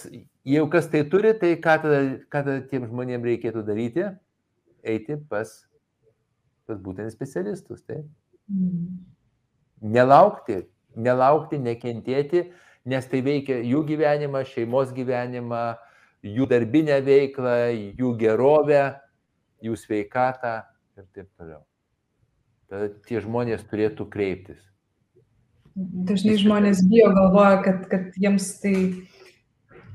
[0.46, 4.08] jeigu kas tai turi, tai ką tada, ką tada tiem žmonėms reikėtų daryti?
[4.82, 5.52] Eiti pas,
[6.66, 7.84] pas būtent specialistus.
[7.86, 8.02] Tai.
[9.80, 10.64] Nelaukti,
[10.96, 12.46] nelaukti, nekentėti,
[12.90, 15.64] nes tai veikia jų gyvenimą, šeimos gyvenimą,
[16.26, 17.56] jų darbinę veiklą,
[17.98, 18.84] jų gerovę,
[19.64, 20.60] jų sveikatą
[20.98, 21.62] ir taip toliau.
[22.70, 24.60] Tada tie žmonės turėtų kreiptis.
[25.74, 28.74] Dažnai žmonės bijo, galvoja, kad, kad jiems tai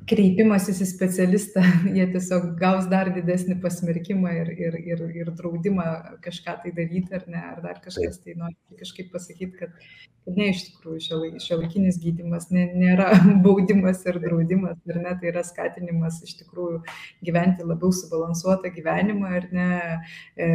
[0.10, 1.64] kreipimasis į specialistą,
[1.98, 5.88] jie tiesiog gaus dar didesnį pasmerkimą ir, ir, ir, ir draudimą
[6.26, 10.48] kažką tai daryti ar ne, ar dar kažkas tai nori kažkaip pasakyti, kad kad ne
[10.50, 13.12] iš tikrųjų šiuolaikinis gydimas ne, nėra
[13.46, 16.82] baudimas ir draudimas, ir ne, tai yra skatinimas iš tikrųjų
[17.28, 20.50] gyventi labiau subalansuotą gyvenimą ir ne e,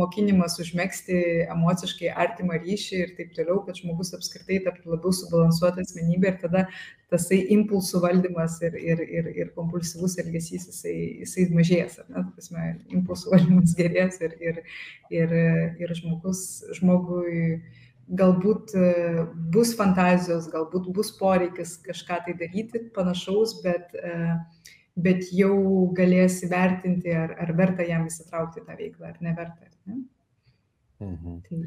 [0.00, 6.34] mokinimas užmėgsti emociškai artimą ryšį ir taip toliau, kad žmogus apskritai taptų labiau subalansuotą asmenybę
[6.34, 6.66] ir tada
[7.08, 12.68] tasai impulsų valdymas ir, ir, ir, ir kompulsyvus elgesys, jisai, jisai mažės, ar ne, prasme,
[12.92, 14.62] impulsų valdymas gerės ir, ir,
[15.16, 15.36] ir,
[15.80, 16.42] ir žmogus,
[16.76, 17.62] žmogui
[18.08, 24.36] galbūt e, bus fantazijos, galbūt bus poreikis kažką tai daryti panašaus, bet, e,
[24.96, 29.68] bet jau galės įvertinti, ar, ar verta jam įsitraukti tą veiklą, ar neverta.
[29.86, 30.00] Ne?
[31.04, 31.42] Mhm.
[31.48, 31.60] Tai.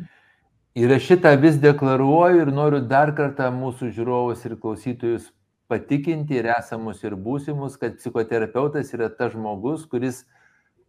[0.81, 5.29] Ir aš šitą vis deklaruoju ir noriu dar kartą mūsų žiūrovus ir klausytojus
[5.71, 10.23] patikinti ir esamus ir būsimus, kad psichoterapeutas yra tas žmogus, kuris,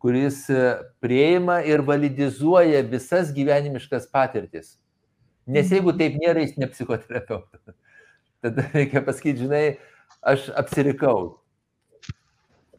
[0.02, 0.62] kuris e,
[1.02, 4.78] prieima ir validizuoja visas gyvenimiškas patirtis
[5.46, 5.98] Nes jeigu mhm.
[5.98, 7.76] taip nėra, jis ne psichoterapeutas.
[8.42, 9.64] Tada reikia pasakyti, žinai,
[10.22, 11.38] aš apsirikau.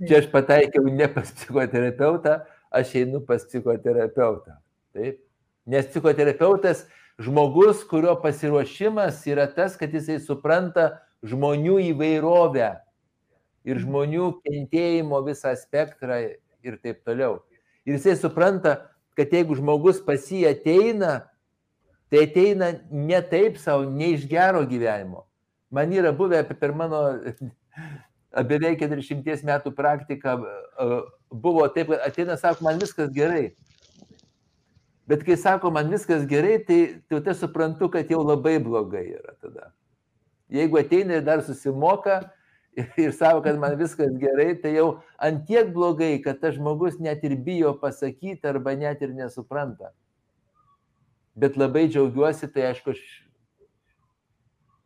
[0.03, 2.41] Čia aš pataikiau ne pas psichoterapeutą,
[2.73, 4.57] aš einu pas psichoterapeutą.
[4.95, 5.21] Taip.
[5.69, 6.83] Nes psichoterapeutas
[7.21, 10.89] žmogus, kurio pasiruošimas yra tas, kad jisai supranta
[11.23, 12.71] žmonių įvairovę
[13.63, 16.19] ir žmonių kentėjimo visą spektrą
[16.65, 17.39] ir taip toliau.
[17.87, 21.29] Ir jisai supranta, kad jeigu žmogus pas jį ateina,
[22.13, 25.25] tai ateina ne taip savo, ne iš gero gyvenimo.
[25.73, 26.99] Man yra buvę per mano
[28.49, 30.35] beveik 40 metų praktiką,
[31.33, 33.55] buvo taip, kad ateina, sako, man viskas gerai.
[35.09, 36.77] Bet kai sako, man viskas gerai, tai
[37.09, 39.71] jau tai suprantu, kad jau labai blogai yra tada.
[40.53, 42.21] Jeigu ateina ir dar susimoka
[42.77, 47.25] ir, ir savo, kad man viskas gerai, tai jau antiek blogai, kad tas žmogus net
[47.25, 49.89] ir bijo pasakyti arba net ir nesupranta
[51.35, 53.01] bet labai džiaugiuosi, tai aišku, aš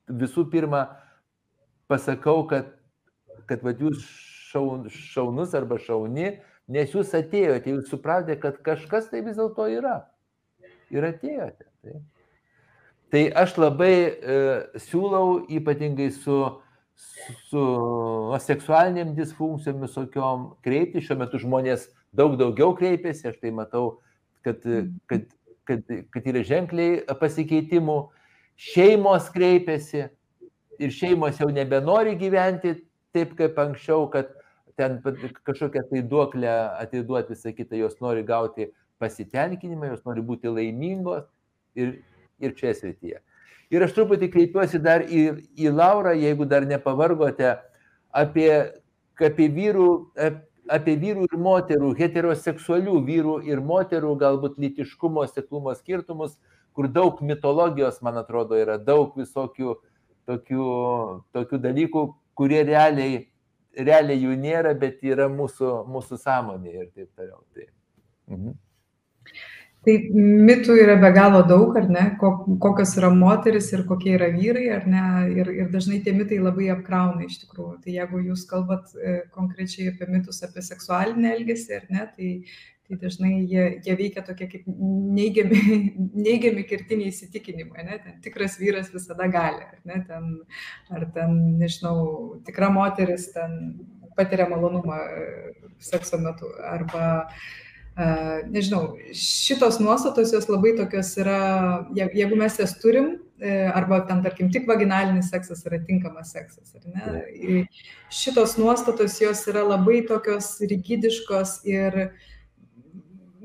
[0.08, 0.86] visų pirma
[1.92, 2.70] pasakau, kad,
[3.50, 4.04] kad vad jūs
[4.52, 6.38] šaun, šaunus arba šauni,
[6.72, 10.00] nes jūs atėjote, jūs supratote, kad kažkas tai vis dėlto yra.
[10.94, 11.68] Ir atėjote.
[11.84, 11.98] Tai.
[13.12, 14.38] tai aš labai e,
[14.88, 16.38] siūlau ypatingai su,
[17.50, 17.64] su
[18.44, 21.04] seksualiniam disfunkcijom visokiom kreipti.
[21.04, 23.98] Šiuo metu žmonės daug daugiau kreipiasi, aš tai matau,
[24.48, 24.64] kad,
[25.12, 25.28] kad
[25.68, 27.98] kad, kad yra ženkliai pasikeitimų,
[28.58, 30.08] šeimos kreipiasi
[30.80, 32.76] ir šeimos jau nebenori gyventi
[33.16, 34.34] taip kaip anksčiau, kad
[34.78, 36.52] ten kažkokią tai duoklę
[36.84, 38.70] atiduoti visą kitą, jos nori gauti
[39.02, 41.26] pasitenkinimą, jos nori būti laimingos
[41.78, 41.98] ir,
[42.42, 43.22] ir čia srityje.
[43.74, 45.24] Ir aš truputį kreipiuosi dar į,
[45.60, 47.58] į Laurą, jeigu dar nepavargote,
[48.16, 48.52] apie,
[49.20, 56.38] apie vyrų, apie vyrų ir moterų, heteroseksualių vyrų ir moterų, galbūt litiškumo, seklumo skirtumus,
[56.74, 59.78] kur daug mitologijos, man atrodo, yra daug visokių
[60.28, 60.68] tokių,
[61.34, 62.04] tokių dalykų,
[62.38, 63.28] kurie realiai,
[63.78, 67.42] realiai jų nėra, bet yra mūsų, mūsų sąmonė ir taip toliau.
[67.56, 67.68] Tai.
[68.28, 68.58] Mhm.
[69.88, 74.66] Tai mitų yra be galo daug, ar ne, kokios yra moteris ir kokie yra vyrai,
[74.76, 77.78] ar ne, ir, ir dažnai tie mitai labai apkrauna iš tikrųjų.
[77.86, 82.32] Tai jeigu jūs kalbat e, konkrečiai apie mitus apie seksualinę elgesį, ar ne, tai,
[82.84, 85.62] tai dažnai jie, jie veikia tokie kaip neigiami,
[86.28, 90.34] neigiami kertiniai įsitikinimai, ne, ten tikras vyras visada gali, ar ne, ten,
[90.92, 92.02] ar ten, nežinau,
[92.50, 93.56] tikra moteris ten
[94.20, 95.24] patiria malonumą e,
[95.80, 97.06] sekso metu, arba
[98.54, 101.40] nežinau, šitos nuostatos jos labai tokios yra,
[101.98, 106.86] jeigu mes jas turim, e, arba ten, tarkim, tik vaginalinis seksas yra tinkamas seksas, ar
[106.94, 107.64] ne?
[108.14, 112.12] Šitos nuostatos jos yra labai tokios rigidiškos ir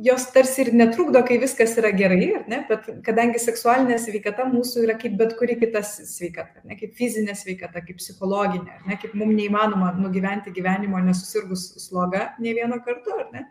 [0.02, 4.96] jos tarsi ir netrukdo, kai viskas yra gerai, ne, bet kadangi seksualinė sveikata mūsų yra
[5.00, 9.92] kaip bet kuri kita sveikata, ne, kaip fizinė sveikata, kaip psichologinė, ne, kaip mums neįmanoma
[10.00, 13.44] nugyventi gyvenimo nesusirgus sloga ne vieno karto, ar ne,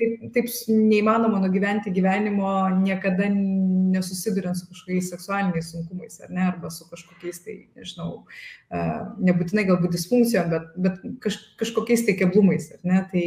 [0.00, 6.88] taip, taip neįmanoma nugyventi gyvenimo niekada nesusiduriant su kažkokiais seksualiniais sunkumais, ar ne, arba su
[6.90, 8.24] kažkokiais tai, nežinau,
[8.70, 13.26] nebūtinai galbūt disfunkcijom, bet, bet kaž, kažkokiais tai keblumais, tai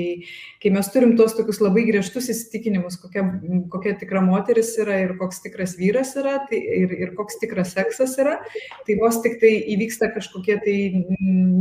[0.60, 3.24] kai mes turim tuos tokius labai griežtus įsitikinimus, kokia,
[3.72, 8.18] kokia tikra moteris yra ir koks tikras vyras yra, tai ir, ir koks tikras seksas
[8.20, 8.36] yra,
[8.84, 10.78] tai vos tik tai įvyksta kažkokie tai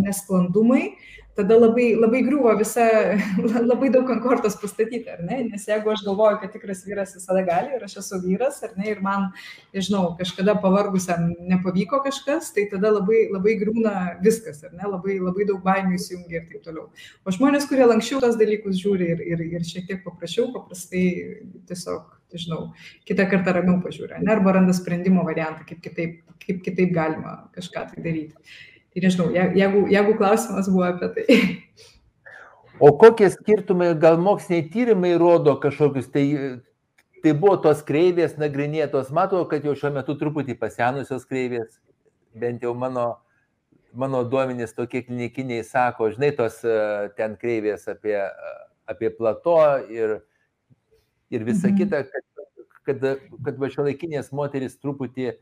[0.08, 0.96] nesklandumai,
[1.38, 2.84] tada labai, labai griuvo visa,
[3.70, 5.44] labai daug ant kortos pastatyti, ar ne?
[5.52, 8.88] Nes jeigu aš galvoju, kad tikras vyras visada gali ir aš esu vyras, ar ne,
[8.90, 9.28] ir man,
[9.76, 15.46] nežinau, kažkada pavargusiam nepavyko kažkas, tai tada labai, labai griūna viskas, ar ne, labai, labai
[15.48, 16.88] daug baimių įsijungia ir taip toliau.
[17.22, 21.04] O žmonės, kurie lankščiau tos dalykus žiūri ir, ir, ir šiek tiek paprasčiau, paprastai
[21.70, 22.72] tiesiog žinau,
[23.08, 27.86] kitą kartą ramiau pažiūrė, ne, arba randa sprendimo variantą, kaip kitaip, kaip kitaip galima kažką
[27.92, 28.36] tai daryti.
[28.98, 31.34] Tai nežinau, jeigu, jeigu klausimas buvo apie tai.
[32.82, 36.24] O kokie skirtumai, gal moksliniai tyrimai rodo kažkokius, tai,
[37.22, 41.78] tai buvo tos kreivės nagrinėtos, matau, kad jau šiuo metu truputį pasenusios kreivės,
[42.34, 43.06] bent jau mano,
[43.94, 46.78] mano duomenys tokie klinikiniai sako, žinai, tos e,
[47.14, 48.16] ten kreivės apie,
[48.90, 49.60] apie plato
[49.94, 50.18] ir,
[51.30, 51.78] ir visa mhm.
[51.84, 52.50] kita, kad,
[52.82, 55.36] kad, kad va šio laikinės moteris truputį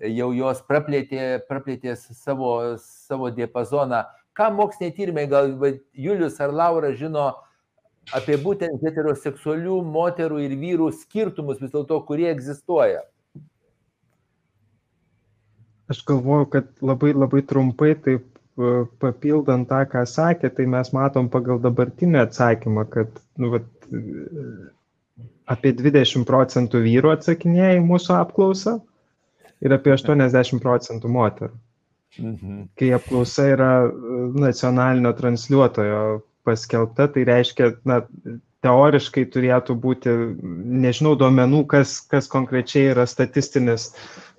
[0.00, 4.04] jau jos praplėtė, praplėtė savo, savo diapazoną
[4.36, 5.52] ką moksliniai tyrimai, gal
[5.92, 7.30] Julius ar Laura žino
[8.16, 13.04] apie būtent heteroseksualių moterų ir vyrų skirtumus vis dėlto, kurie egzistuoja?
[15.92, 21.28] Aš galvoju, kad labai, labai trumpai taip e, papildant tą, ką sakė, tai mes matom
[21.30, 23.68] pagal dabartinį atsakymą, kad nu, vat,
[25.52, 28.78] apie 20 procentų vyrų atsakinėja į mūsų apklausą
[29.62, 31.54] ir apie 80 procentų moterų.
[32.20, 32.64] Mhm.
[32.76, 33.92] Kai apklausa yra e,
[34.36, 36.02] nacionalinio transliuotojo
[36.44, 38.02] paskelbta, tai reiškia, na,
[38.62, 40.12] teoriškai turėtų būti,
[40.84, 43.88] nežinau, duomenų, kas, kas konkrečiai yra statistinis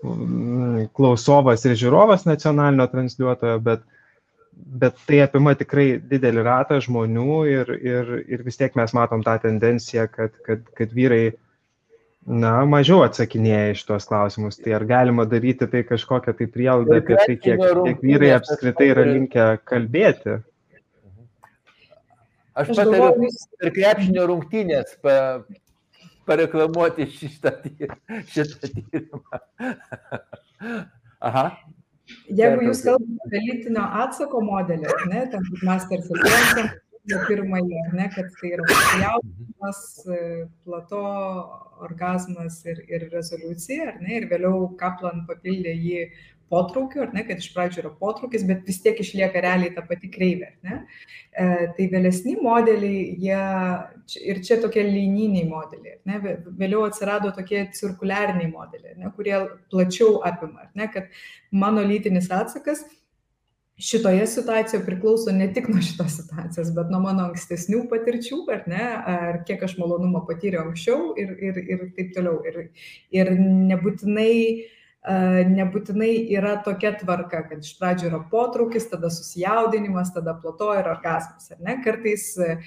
[0.03, 3.83] mm, klausovas ir žiūrovas nacionalinio transliuotojo, bet,
[4.53, 9.35] bet tai apima tikrai didelį ratą žmonių ir, ir, ir vis tiek mes matom tą
[9.43, 11.33] tendenciją, kad, kad, kad vyrai
[12.27, 14.57] na, mažiau atsakinėja iš tuos klausimus.
[14.61, 19.05] Tai ar galima daryti tai kažkokią tai prielaidą apie tai, kiek, kiek vyrai apskritai yra
[19.09, 20.39] linkę kalbėti?
[22.53, 25.15] Aš patariu per krepšinio rungtynės pa,
[26.29, 27.55] pareklamuoti šitą,
[28.33, 29.39] šitą tyrimą.
[31.23, 31.47] Aha.
[32.27, 36.69] Jeigu jūs kalbate apie lytinio atsako modelį, ne, ten kaip Master Filtration,
[37.09, 38.67] pirmąjį, ar ne, kad tai yra
[39.03, 40.19] jausmas, e,
[40.63, 41.01] plato,
[41.83, 46.05] orgasmas ir, ir rezoliucija, ar ne, ir vėliau Kaplan papildė jį
[46.53, 50.09] potraukiu, ar ne, kad iš pradžių yra potraukis, bet vis tiek išlieka realiai ta pati
[50.13, 50.79] kreivė, ar ne.
[51.33, 51.45] E,
[51.77, 53.43] tai vėlesni modeliai, jie
[54.21, 59.39] ir čia tokie lininiai modeliai, ar ne, vėliau atsirado tokie cirkuliariniai modeliai, ne, kurie
[59.73, 61.09] plačiau apima, ar ne, kad
[61.63, 62.85] mano lytinis atsakas
[63.77, 68.83] šitoje situacijoje priklauso ne tik nuo šitos situacijos, bet nuo mano ankstesnių patirčių, ar ne,
[69.15, 72.37] ar kiek aš malonumo patyriau anksčiau ir, ir, ir taip toliau.
[72.45, 72.59] Ir,
[73.17, 74.35] ir nebūtinai,
[75.49, 81.49] nebūtinai yra tokia tvarka, kad iš pradžio yra potraukis, tada susijaudinimas, tada plato ir orgasmas,
[81.51, 81.79] ar ne?
[81.83, 82.59] Kartais e,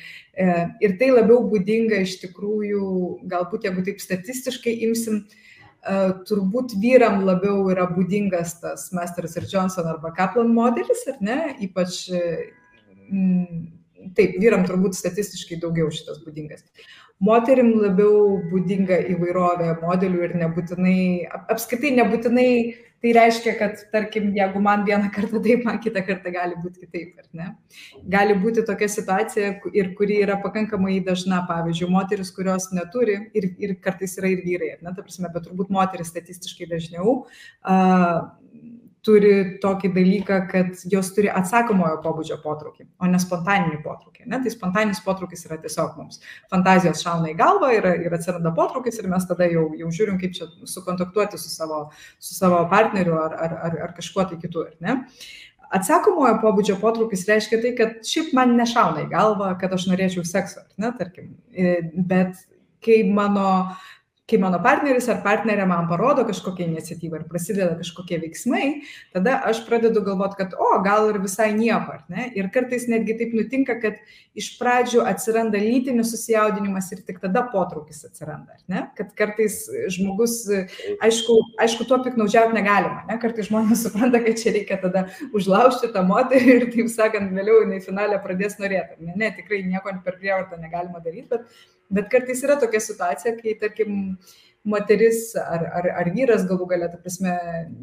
[0.83, 2.83] ir tai labiau būdinga iš tikrųjų,
[3.31, 5.23] galbūt jeigu taip statistiškai imsim,
[6.27, 11.39] turbūt vyram labiau yra būdingas tas Masters ir Johnson arba Kaplan modelis, ar ne?
[11.63, 12.01] Ypač,
[14.17, 16.67] taip, vyram turbūt statistiškai daugiau šitas būdingas.
[17.23, 20.99] Moterim labiau būdinga įvairovė modelių ir nebūtinai,
[21.55, 22.51] apskritai nebūtinai
[23.05, 27.19] Tai reiškia, kad, tarkim, jeigu man vieną kartą taip, man kitą kartą gali būti kitaip,
[27.21, 27.49] ar ne?
[28.15, 33.77] Gali būti tokia situacija ir kuri yra pakankamai dažna, pavyzdžiui, moteris, kurios neturi ir, ir
[33.85, 34.95] kartais yra ir vyrai, ar ne?
[34.97, 37.19] Ta prasme, bet turbūt moteris statistiškai dažniau.
[37.61, 38.33] Uh,
[39.07, 39.33] turi
[39.63, 44.25] tokį dalyką, kad jos turi atsakomojo pobūdžio potraukį, o ne spontaninį potraukį.
[44.27, 44.41] Ne?
[44.43, 46.21] Tai spontaninis potraukis yra tiesiog mums.
[46.53, 50.35] Fantazijos šauna į galvą ir, ir atsiranda potraukis ir mes tada jau, jau žiūrim, kaip
[50.37, 51.85] čia sukontaktuoti su savo,
[52.19, 54.67] su savo partneriu ar, ar, ar, ar kažkuo tai kitu.
[55.77, 60.63] Atsakomojo pobūdžio potraukis reiškia tai, kad šiaip man nešauna į galvą, kad aš norėčiau sekso,
[60.83, 61.35] ne, tarkim.
[62.11, 62.39] Bet
[62.85, 63.49] kai mano
[64.27, 68.65] kai mano partneris ar partnerė man parodo kažkokią iniciatyvą ir prasideda kažkokie veiksmai,
[69.15, 72.27] tada aš pradedu galvoti, kad, o, gal ir visai nieko, ar ne?
[72.35, 74.01] Ir kartais netgi taip nutinka, kad
[74.37, 78.83] iš pradžių atsiranda lytinis susijaudinimas ir tik tada potraukis atsiranda, ar ne?
[78.99, 79.61] Kad kartais
[79.95, 80.41] žmogus,
[81.07, 83.21] aišku, aišku tuo piknaudžiauti negalima, ne?
[83.23, 87.79] Kartais žmonės supranta, kad čia reikia tada užlaužti tą moterį ir, taip sakant, vėliau jinai
[87.85, 88.99] finalę pradės norėti.
[89.07, 91.47] Ne, ne tikrai nieko per prievartą negalima daryti, bet
[91.93, 94.17] Bet kartais yra tokia situacija, kai, tarkim,
[94.67, 97.35] moteris ar, ar, ar vyras galų galę, ta prasme,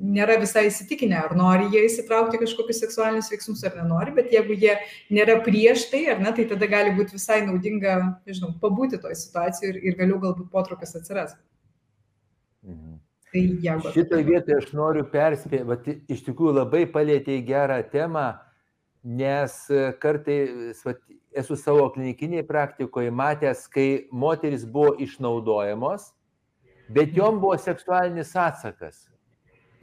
[0.03, 4.75] nėra visai įsitikinę, ar nori jie įsitraukti kažkokius seksualinius veiksmus ar nenori, bet jeigu jie
[5.13, 7.95] nėra prieš tai, ar ne, tai tada gali būti visai naudinga,
[8.27, 11.37] nežinau, pabūti toje situacijoje ir, ir vėliau galbūt potrukas atsiras.
[12.67, 12.99] Mhm.
[13.33, 13.93] Tai jeigu.
[13.95, 18.27] Šitoje vietoje aš noriu perspėti, bet iš tikrųjų labai palėtėjai gerą temą,
[19.03, 19.55] nes
[20.03, 20.99] kartais, vat,
[21.36, 26.11] esu savo klinikiniai praktikoje matęs, kai moteris buvo išnaudojamos,
[26.93, 29.07] bet jom buvo seksualinis atsakas.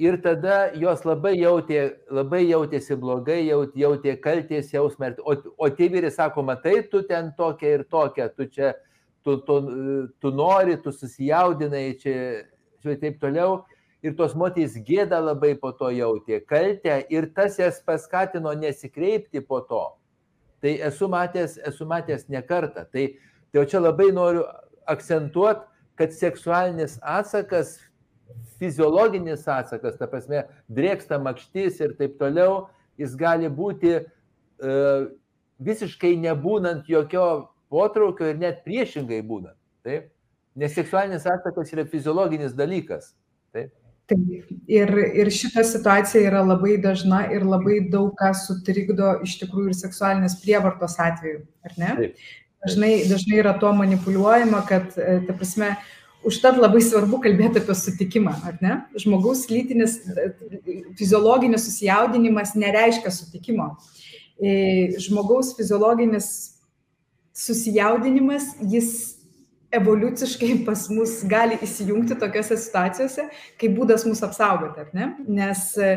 [0.01, 5.11] Ir tada jos labai, jautė, labai jautėsi blogai, jaut, jautė kalties jausmą.
[5.21, 8.73] O, o tie vyrai sako, matai, tu ten tokia ir tokia, tu čia
[9.23, 12.17] tu, tu, tu nori, tu susijaudinai, čia,
[12.83, 13.65] čia taip toliau.
[14.01, 19.61] Ir tos moterys gėda labai po to jautė, kaltę ir tas jas paskatino nesikreipti po
[19.69, 19.83] to.
[20.61, 22.85] Tai esu matęs, esu matęs ne kartą.
[22.93, 23.07] Tai,
[23.53, 24.45] tai čia labai noriu
[24.91, 25.65] akcentuoti,
[26.01, 27.79] kad seksualinis atsakas,
[28.61, 32.69] fiziologinis atsakas, ta prasme, drėksta makštis ir taip toliau,
[33.01, 35.11] jis gali būti uh,
[35.61, 37.27] visiškai nebūnant jokio
[37.73, 39.59] potraukio ir net priešingai būnant.
[39.87, 40.09] Taip?
[40.57, 43.13] Nes seksualinis atsakas yra fiziologinis dalykas.
[43.55, 43.73] Taip.
[44.11, 44.51] Taip.
[44.71, 44.91] Ir,
[45.23, 50.35] ir šita situacija yra labai dažna ir labai daug ką sutrikdo iš tikrųjų ir seksualinės
[50.43, 51.91] prievartos atveju, ar ne?
[52.01, 52.25] Taip.
[52.61, 55.71] Dažnai, dažnai yra tuo manipuliuojama, kad, e, ta prasme,
[56.27, 58.75] užtat labai svarbu kalbėti apie sutikimą, ar ne?
[59.01, 60.27] Žmogaus lytinis, e,
[60.99, 63.71] fiziologinis susijaudinimas nereiškia sutikimo.
[64.37, 66.29] E, žmogaus fiziologinis
[67.37, 69.20] susijaudinimas, jis
[69.73, 73.29] evoliuciškai pas mus gali įsijungti tokiuose situacijose,
[73.61, 75.09] kaip būdas mus apsaugoti, ar ne?
[75.31, 75.93] Nes e,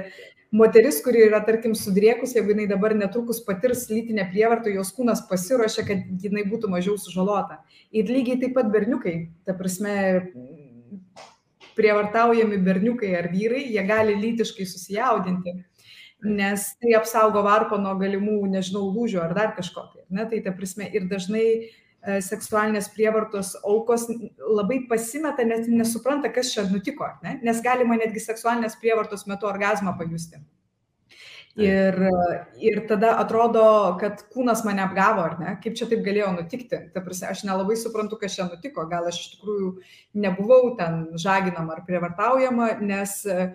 [0.54, 5.88] moteris, kuri yra, tarkim, sudriekus, jeigu jinai dabar netrukus patirs lytinę prievartą, jos kūnas pasiruošia,
[5.90, 7.64] kad jinai būtų mažiau sužalota.
[7.92, 9.18] Ir lygiai taip pat berniukai,
[9.48, 9.96] ta prasme,
[11.74, 15.56] prievartaujami berniukai ar vyrai, jie gali lytiškai susijaudinti,
[16.24, 19.90] nes tai apsaugo varpo nuo galimų, nežinau, lūžių ar dar kažko.
[19.96, 20.28] Tai, ne?
[20.30, 21.48] tai ta prasme, ir dažnai
[22.04, 24.10] seksualinės prievartos aukos
[24.44, 27.38] labai pasimeta, net nesupranta, kas čia nutiko, ne?
[27.46, 30.42] nes galima netgi seksualinės prievartos metu orgasmą pajusti.
[31.54, 31.94] Ir,
[32.58, 33.64] ir tada atrodo,
[34.02, 35.52] kad kūnas mane apgavo, ar ne?
[35.62, 36.80] Kaip čia taip galėjo nutikti?
[36.96, 38.88] Ta prasme, aš nelabai suprantu, kas čia nutiko.
[38.90, 39.68] Gal aš iš tikrųjų
[40.26, 43.54] nebuvau ten žaginama ar prievartaujama, nes uh,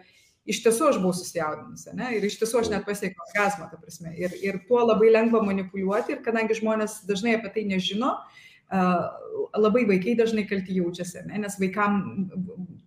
[0.49, 2.11] iš tiesų aš buvau susijaudinusi, ne?
[2.16, 4.14] Ir iš tiesų aš net pasiekiau orgasmą, ta prasme.
[4.16, 8.14] Ir, ir tuo labai lengva manipuliuoti, ir kadangi žmonės dažnai apie tai nežino,
[9.57, 11.38] labai vaikai dažnai kalti jaučiasi, ne?
[11.40, 12.03] nes vaikam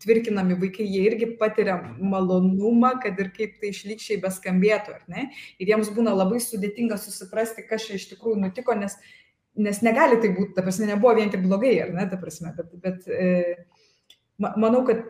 [0.03, 5.25] tvirkinami vaikai, jie irgi patiria malonumą, kad ir kaip tai išlikščiai beskambėtų, ar ne?
[5.61, 8.97] Ir jiems būna labai sudėtinga susiprasti, kas čia iš tikrųjų nutiko, nes,
[9.57, 12.77] nes negali tai būti, ta prasme, nebuvo vien tik blogai, ar ne, ta prasme, bet,
[12.85, 13.31] bet e,
[14.37, 15.01] manau, kad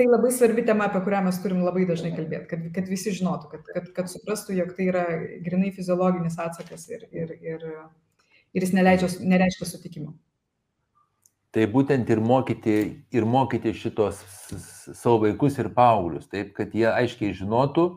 [0.00, 3.50] tai labai svarbi tema, apie kurią mes turim labai dažnai kalbėti, kad, kad visi žinotų,
[3.52, 5.04] kad, kad, kad suprastų, jog tai yra
[5.44, 7.66] grinai fiziologinis atsakas ir, ir, ir,
[8.56, 10.14] ir jis neleidžia, nereiškia sutikimo.
[11.52, 12.76] Tai būtent ir mokyti,
[13.12, 14.22] ir mokyti šitos
[14.96, 17.90] savo vaikus ir paauglius, taip, kad jie aiškiai žinotų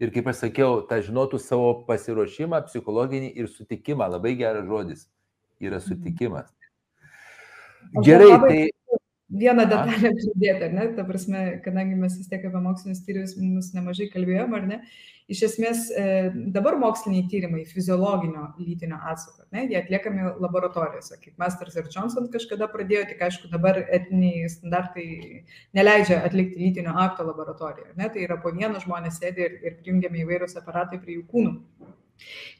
[0.00, 4.08] ir, kaip aš sakiau, tą žinotų savo pasiruošimą, psichologinį ir sutikimą.
[4.16, 5.04] Labai geras žodis
[5.60, 5.88] yra mhm.
[5.90, 6.48] sutikimas.
[8.06, 8.60] Gerai, tai
[9.30, 10.88] vieną detalę pridėti, ar ne?
[10.96, 14.80] Ta prasme, kadangi mes vis tiek apie mokslinius tyrimus mums nemažai kalbėjom, ar ne?
[15.30, 16.04] Iš esmės, e,
[16.50, 22.66] dabar moksliniai tyrimai fiziologinio lytinio atsako, ne, jie atliekami laboratorijose, kaip Masters ir Johnson kažkada
[22.72, 25.06] pradėjo, tik aišku, dabar etiniai standartai
[25.78, 30.24] neleidžia atlikti lytinio akto laboratorijoje, ne, tai yra po vieną žmonės sėdi ir, ir prijungiami
[30.24, 31.54] įvairūs aparatai prie jų kūnų.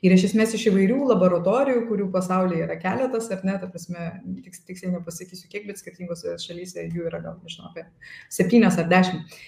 [0.04, 4.10] Ir iš esmės iš įvairių laboratorijų, kurių pasaulyje yra keletas, ar ne, ta prasme,
[4.44, 7.84] tiks, tiksliai nepasakysiu kiek, bet skirtingose šalyse jų yra gal, nežinau, apie
[8.32, 9.38] septynios ar dešimt.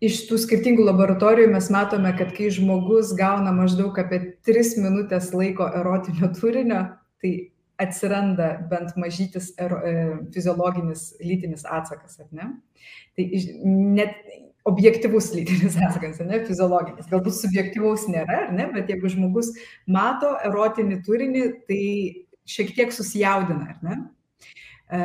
[0.00, 5.66] Iš tų skirtingų laboratorijų mes matome, kad kai žmogus gauna maždaug apie 3 minutės laiko
[5.76, 6.86] erotinio turinio,
[7.20, 7.34] tai
[7.80, 9.92] atsiranda bent mažytis ero, e,
[10.32, 12.48] fiziologinis lytinis atsakas, ar ne?
[13.16, 13.26] Tai
[13.96, 14.16] net
[14.64, 17.08] objektivus lytinis atsakas, ne, fiziologinis.
[17.10, 19.52] Galbūt subjektivaus nėra, ne, bet jeigu žmogus
[19.88, 21.82] mato erotinį turinį, tai
[22.50, 23.98] šiek tiek susijaudina, ar ne?
[24.90, 25.00] E,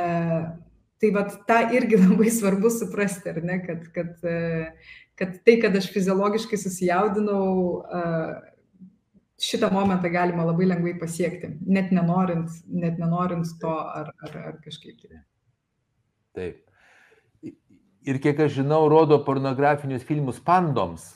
[1.02, 5.78] tai vad tą irgi labai svarbu suprasti, ar ne, kad, kad, e, kad tai, kad
[5.78, 7.48] aš fiziologiškai susijaudinau,
[7.86, 8.04] e,
[9.46, 15.02] šitą momentą galima labai lengvai pasiekti, net nenorint, net nenorint to ar, ar, ar kažkaip
[15.04, 15.26] tai.
[16.36, 16.64] Taip
[18.06, 21.16] ir kiek aš žinau, rodo pornografinius filmus pandoms,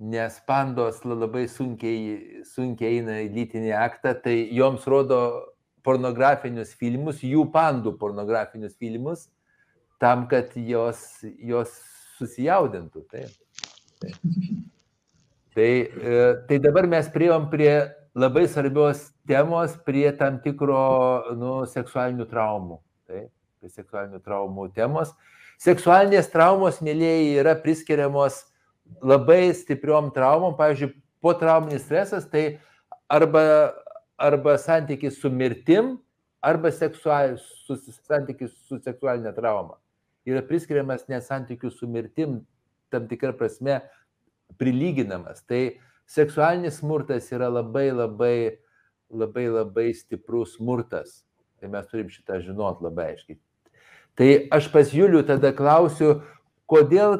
[0.00, 5.20] nes pandos labai sunkiai, sunkiai eina į lytinį aktą, tai joms rodo
[5.84, 9.28] pornografinius filmus, jų pandų pornografinius filmus,
[10.00, 11.76] tam, kad jos, jos
[12.18, 13.04] susijaudintų.
[15.54, 17.74] Tai, e, tai dabar mes prieėm prie
[18.16, 22.80] labai svarbios temos, prie tam tikro nu, seksualinių traumų.
[23.10, 25.14] Taip, prie seksualinių traumų temos.
[25.62, 28.42] Seksualinės traumos, mėlyjeji, yra priskiriamos
[29.04, 30.56] labai stipriom traumom.
[30.58, 30.92] Pavyzdžiui,
[31.24, 32.58] potrauminis stresas tai
[33.12, 33.72] arba,
[34.20, 35.94] arba santykis su mirtim,
[36.44, 37.78] arba seksual, su,
[38.08, 39.78] santykis su seksualinė trauma.
[40.28, 42.42] Yra priskiriamas net santykių su mirtim
[42.92, 43.82] tam tikrą prasme
[44.60, 45.42] prilyginamas.
[45.48, 45.76] Tai
[46.08, 48.36] seksualinis smurtas yra labai labai
[49.14, 51.22] labai labai stiprus smurtas.
[51.60, 53.38] Tai mes turim šitą žinot labai aiškiai.
[54.18, 56.20] Tai aš pas Julių tada klausiu,
[56.70, 57.18] kodėl,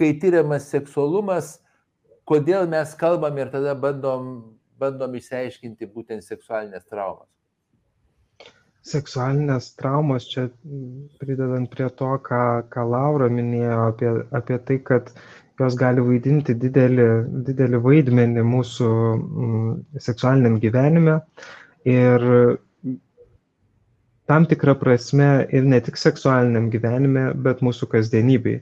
[0.00, 1.58] kai tyriamas seksualumas,
[2.28, 4.32] kodėl mes kalbam ir tada bandom,
[4.80, 7.28] bandom išsiaiškinti būtent seksualinės traumas.
[8.84, 10.50] Seksualinės traumos, čia
[11.20, 15.08] pridedant prie to, ką, ką Laura minėjo apie, apie tai, kad
[15.60, 17.06] jos gali vaidinti didelį,
[17.46, 19.70] didelį vaidmenį mūsų mm,
[20.04, 21.20] seksualiniam gyvenime.
[21.88, 22.26] Ir
[24.26, 28.60] tam tikra prasme ir ne tik seksualiniam gyvenime, bet mūsų kasdienybei.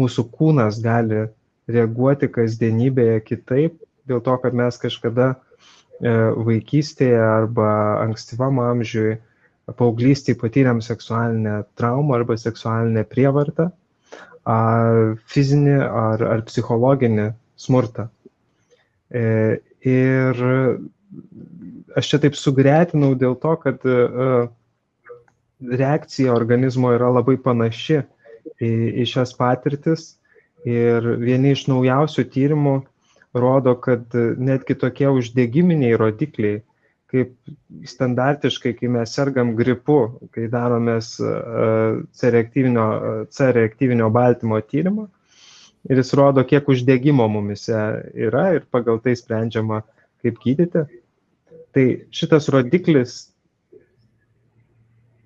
[0.00, 1.26] Mūsų kūnas gali
[1.70, 3.76] reaguoti kasdienybėje kitaip,
[4.08, 6.14] dėl to, kad mes kažkada e,
[6.46, 7.68] vaikystėje arba
[8.06, 9.18] ankstyvam amžiui,
[9.78, 13.68] paauglystėje patyrėm seksualinę traumą arba seksualinę prievartą,
[14.48, 17.28] ar fizinį, ar, ar psichologinį
[17.62, 18.08] smurtą.
[19.12, 20.42] E, ir
[21.98, 24.48] aš čia taip sugretinau dėl to, kad uh,
[25.70, 30.16] reakcija organizmo yra labai panaši į, į šias patirtis
[30.68, 32.74] ir vieni iš naujausių tyrimų
[33.34, 36.60] rodo, kad netgi tokie uždegiminiai rodikliai,
[37.12, 37.32] kaip
[37.88, 39.98] standartiškai, kai mes sergam gripu,
[40.32, 42.86] kai daromės C reaktyvinio,
[43.32, 45.08] C reaktyvinio baltymo tyrimą,
[45.90, 47.78] ir jis rodo, kiek uždegimo mumise
[48.28, 49.82] yra ir pagal tai sprendžiama,
[50.22, 50.86] kaip gydyti.
[51.72, 53.31] Tai šitas rodiklis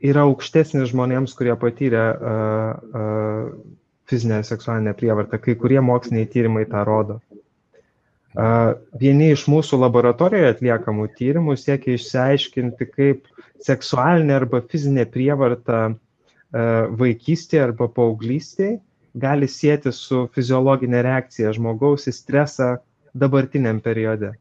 [0.04, 3.50] yra aukštesnis žmonėms, kurie patyrė uh, uh,
[4.10, 5.40] fizinę seksualinę prievartą.
[5.42, 7.20] Kai kurie moksliniai tyrimai tą rodo.
[8.36, 13.30] Uh, vieni iš mūsų laboratorijoje atliekamų tyrimų siekia išsiaiškinti, kaip
[13.64, 15.86] seksualinė arba fizinė prievarta
[16.96, 18.76] vaikystėje arba paauglystėje
[19.16, 22.76] gali sėti su fiziologinė reakcija žmogaus į stresą
[23.16, 24.34] dabartiniam periode.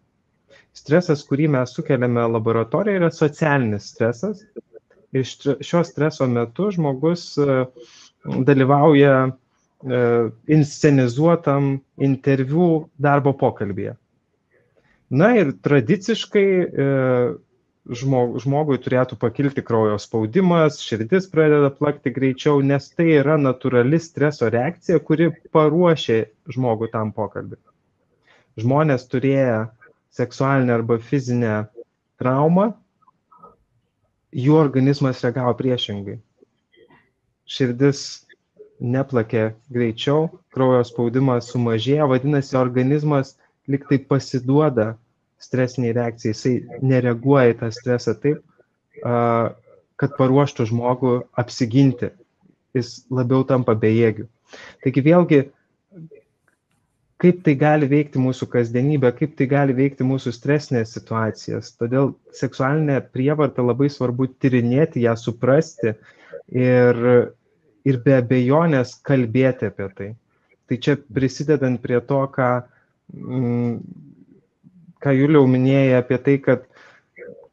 [0.75, 4.43] Stresas, kurį mes sukeliame laboratorijoje, yra socialinis stresas,
[5.19, 7.65] iš šio streso metu žmogus e,
[8.25, 9.31] dalyvauja e,
[10.57, 11.75] inscenizuotam
[12.09, 13.95] interviu darbo pokalbėje.
[15.15, 16.87] Na ir tradiciškai e,
[17.85, 24.97] žmogui turėtų pakilti kraujo spaudimas, širdis pradeda plakti greičiau, nes tai yra natūrali streso reakcija,
[25.05, 26.23] kuri paruošia
[26.55, 27.59] žmogų tam pokalbį.
[28.57, 29.67] Žmonės turėję
[30.15, 31.55] seksualinę arba fizinę
[32.17, 32.71] traumą
[34.35, 36.19] jų organizmas reagavo priešingai.
[37.47, 38.25] Širdis
[38.81, 43.35] neplakė greičiau, kraujo spaudimas sumažėjo, vadinasi, organizmas
[43.71, 44.95] liktai pasiduoda
[45.41, 48.41] stresiniai reakcijai, jisai nereaguoja į tą stresą taip,
[49.01, 52.11] kad paruoštų žmogų apsiginti,
[52.75, 54.27] jis labiau tampa bejėgiu.
[54.83, 55.41] Taigi vėlgi
[57.25, 61.71] kaip tai gali veikti mūsų kasdienybę, kaip tai gali veikti mūsų stresinės situacijas.
[61.79, 65.95] Todėl seksualinę prievartą labai svarbu tyrinėti, ją suprasti
[66.53, 67.01] ir,
[67.85, 70.11] ir be abejonės kalbėti apie tai.
[70.69, 72.51] Tai čia prisidedant prie to, ką,
[73.13, 73.73] mm,
[75.01, 76.69] ką Juliau minėjai apie tai, kad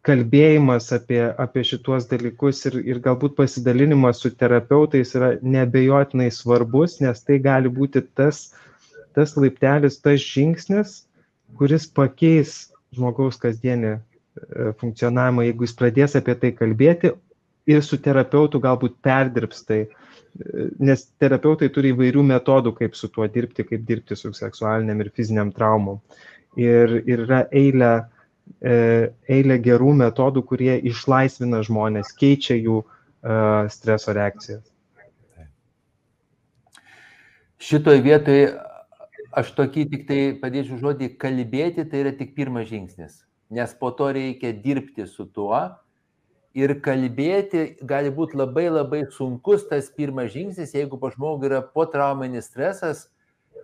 [0.05, 7.25] kalbėjimas apie, apie šituos dalykus ir, ir galbūt pasidalinimas su terapeutais yra nebejotinai svarbus, nes
[7.25, 8.51] tai gali būti tas,
[9.15, 11.03] tas laiptelis, tas žingsnis,
[11.59, 14.01] kuris pakeis žmogaus kasdienį e,
[14.81, 17.13] funkcionavimą, jeigu jis pradės apie tai kalbėti
[17.71, 19.83] ir su terapeutu galbūt perdirbs tai.
[19.87, 25.13] E, nes terapeutai turi įvairių metodų, kaip su tuo dirbti, kaip dirbti su seksualiniam ir
[25.17, 26.03] fiziniam traumom.
[26.61, 27.93] Ir, ir yra eilė,
[28.61, 28.75] e,
[29.33, 32.83] eilė gerų metodų, kurie išlaisvina žmonės, keičia jų
[33.71, 34.65] streso reakcijas.
[37.63, 38.49] Šitoje vietoje
[39.33, 43.23] aš tokį tik tai padėčiau žodį kalbėti, tai yra tik pirmas žingsnis,
[43.53, 45.63] nes po to reikia dirbti su tuo.
[46.53, 52.51] Ir kalbėti gali būti labai labai sunkus tas pirmas žingsnis, jeigu po žmogų yra potrauminis
[52.51, 53.07] stresas,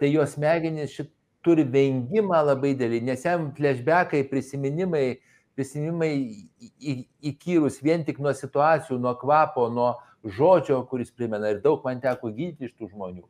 [0.00, 1.12] tai jos smegenys šit
[1.44, 5.18] turi vengimą labai dėlį, nes jam flashbackai, prisiminimai,
[5.52, 6.12] prisiminimai
[7.28, 9.92] įkyrus vien tik nuo situacijų, nuo kvapo, nuo
[10.24, 11.52] žodžio, kuris primena.
[11.52, 13.28] Ir daug man teko gydyti iš tų žmonių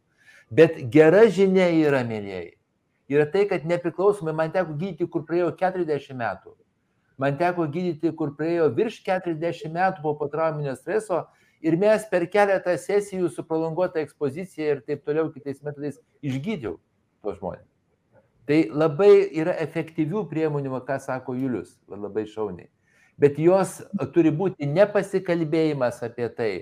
[0.51, 2.55] Bet gera žinia yra, mėlyjei,
[3.13, 6.55] yra tai, kad nepriklausomai man teko gydyti, kur praėjo 40 metų.
[7.21, 11.27] Man teko gydyti, kur praėjo virš 40 metų po potrauminio streso
[11.61, 16.79] ir mes per keletą sesijų su prolonguota ekspozicija ir taip toliau kitais metodais išgydžiau
[17.27, 17.67] tos žmonės.
[18.49, 22.71] Tai labai yra efektyvių priemonių, ką sako Julius, labai šauniai.
[23.21, 23.83] Bet jos
[24.15, 26.53] turi būti nepasikalbėjimas apie tai,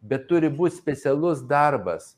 [0.00, 2.16] bet turi būti specialus darbas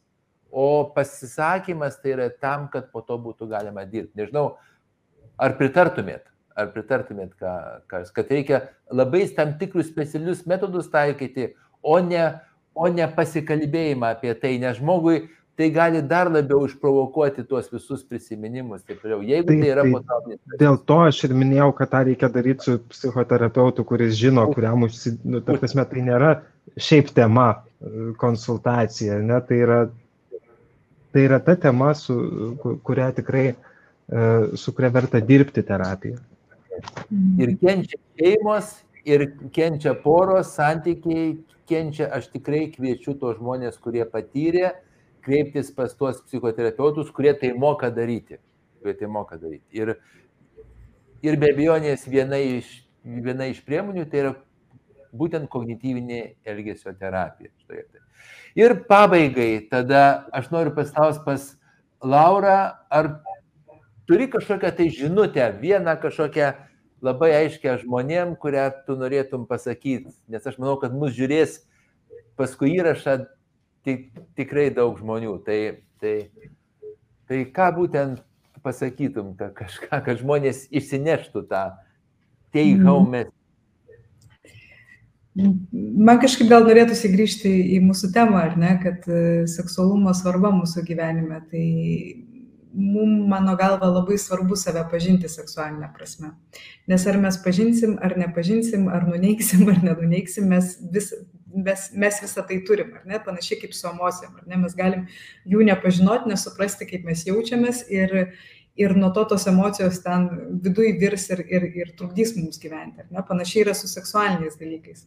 [0.51, 4.17] o pasisakymas tai yra tam, kad po to būtų galima dirbti.
[4.21, 4.51] Nežinau,
[5.39, 7.51] ar pritartumėt, Ar pritartumėt, ką,
[7.87, 11.53] kas, kad reikia labai tam tikrus specialius metodus taikyti,
[11.87, 12.25] o ne,
[12.75, 15.21] o ne pasikalbėjimą apie tai, nes žmogui
[15.59, 18.83] tai gali dar labiau išprovokuoti tuos visus prisiminimus.
[18.87, 20.43] Taip, jeigu tai, tai yra potrauminis.
[20.59, 25.15] Dėl to aš ir minėjau, kad tą reikia daryti su psichoterapeutu, kuris žino, kuriam užsi...
[25.23, 26.35] Nu, ta prasme, tai nėra
[26.75, 27.49] šiaip tema
[28.19, 29.81] konsultacija, ne, tai yra,
[31.13, 36.19] tai yra ta tema, su kuria tikrai, e, su kuria verta dirbti terapiją.
[37.41, 38.75] Ir kenčia šeimos,
[39.09, 39.25] ir
[39.55, 44.75] kenčia poros santykiai, kenčia, aš tikrai kviečiu tos žmonės, kurie patyrė,
[45.25, 48.39] kreiptis pas tuos psichoterapeutus, kurie tai moka daryti.
[48.81, 49.67] Kurie tai moka daryti.
[49.77, 49.97] Ir,
[51.25, 52.71] ir be abejonės viena iš,
[53.03, 54.35] viena iš priemonių tai yra
[55.17, 57.51] būtent kognityvinė elgesio terapija.
[58.59, 61.55] Ir pabaigai, tada aš noriu pastaus pas
[62.03, 63.19] Laura, ar
[64.09, 66.53] turi kažkokią tai žinutę, vieną kažkokią
[67.05, 71.61] labai aiškę žmonėm, kurią tu norėtum pasakyti, nes aš manau, kad mus žiūrės
[72.39, 73.19] paskui įrašą
[73.87, 74.09] tik,
[74.39, 75.37] tikrai daug žmonių.
[75.47, 75.59] Tai,
[76.03, 76.15] tai,
[77.31, 78.23] tai ką būtent
[78.65, 81.65] pasakytum, kažką, kad žmonės išsineštų tą
[82.53, 82.87] take mhm.
[82.87, 83.38] home message?
[85.39, 90.83] Man kažkaip gal norėtųsi grįžti į mūsų temą, ar ne, kad e, seksualumo svarba mūsų
[90.89, 91.39] gyvenime.
[91.51, 91.67] Tai
[92.79, 96.33] mums, mano galva, labai svarbu save pažinti seksualinę prasme.
[96.91, 101.13] Nes ar mes pažinsim, ar nepažinsim, ar nuneiksim, ar nenuneiksim, mes vis,
[101.55, 105.07] mes, mes visą tai turim, ar ne, panašiai kaip su emocijom, ar ne, mes galim
[105.49, 108.35] jų nepažinoti, nesuprasti, kaip mes jaučiamės ir,
[108.79, 110.29] ir nuo to tos emocijos ten
[110.65, 115.07] viduje virs ir, ir, ir trukdys mums gyventi, ar ne, panašiai yra su seksualiniais dalykais.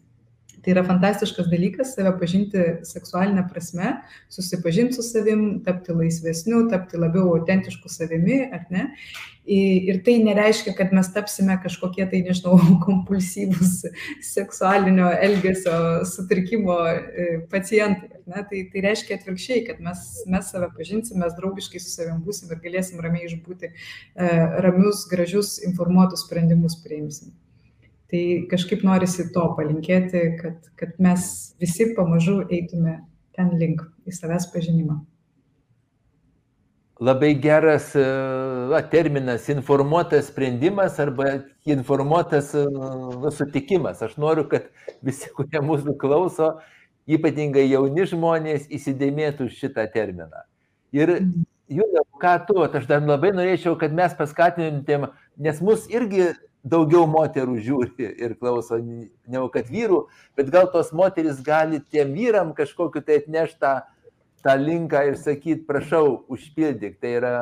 [0.61, 3.95] Tai yra fantastiškas dalykas save pažinti seksualinę prasme,
[4.29, 8.91] susipažinti su savim, tapti laisvesniu, tapti labiau autentišku savimi, ar ne?
[9.51, 13.87] Ir tai nereiškia, kad mes tapsime kažkokie tai, nežinau, kompulsyvus
[14.21, 18.21] seksualinio elgesio sutrikimo e, pacientai.
[18.29, 18.45] Ne?
[18.47, 22.61] Tai, tai reiškia atvirkščiai, kad mes, mes save pažinsim, mes draugiškai su savim būsim ir
[22.61, 27.33] galėsim ramiai išbūti, e, ramius, gražius, informuotus sprendimus priimsim.
[28.11, 31.29] Tai kažkaip norisi to palinkėti, kad, kad mes
[31.61, 32.97] visi pamažu eitume
[33.37, 34.97] ten link į savęs pažinimą.
[37.01, 37.87] Labai geras
[38.69, 44.03] va, terminas- informuotas sprendimas arba informuotas va, sutikimas.
[44.05, 44.67] Aš noriu, kad
[45.01, 46.59] visi, kurie mūsų klauso,
[47.07, 50.43] ypatingai jauni žmonės, įsidėmėtų šitą terminą.
[50.91, 51.47] Ir mhm.
[51.71, 56.33] Julio, ką tu, aš dar labai norėčiau, kad mes paskatintumėm, nes mus irgi
[56.63, 60.03] daugiau moterų žiūri ir klauso, negu kad vyrų,
[60.37, 63.73] bet gal tos moteris gali tiem vyram kažkokiu tai atnešti tą,
[64.45, 67.35] tą linką ir sakyti, prašau, užpildyk, tai yra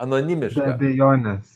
[0.00, 0.64] anonimiška.
[0.64, 1.54] Be abejonės.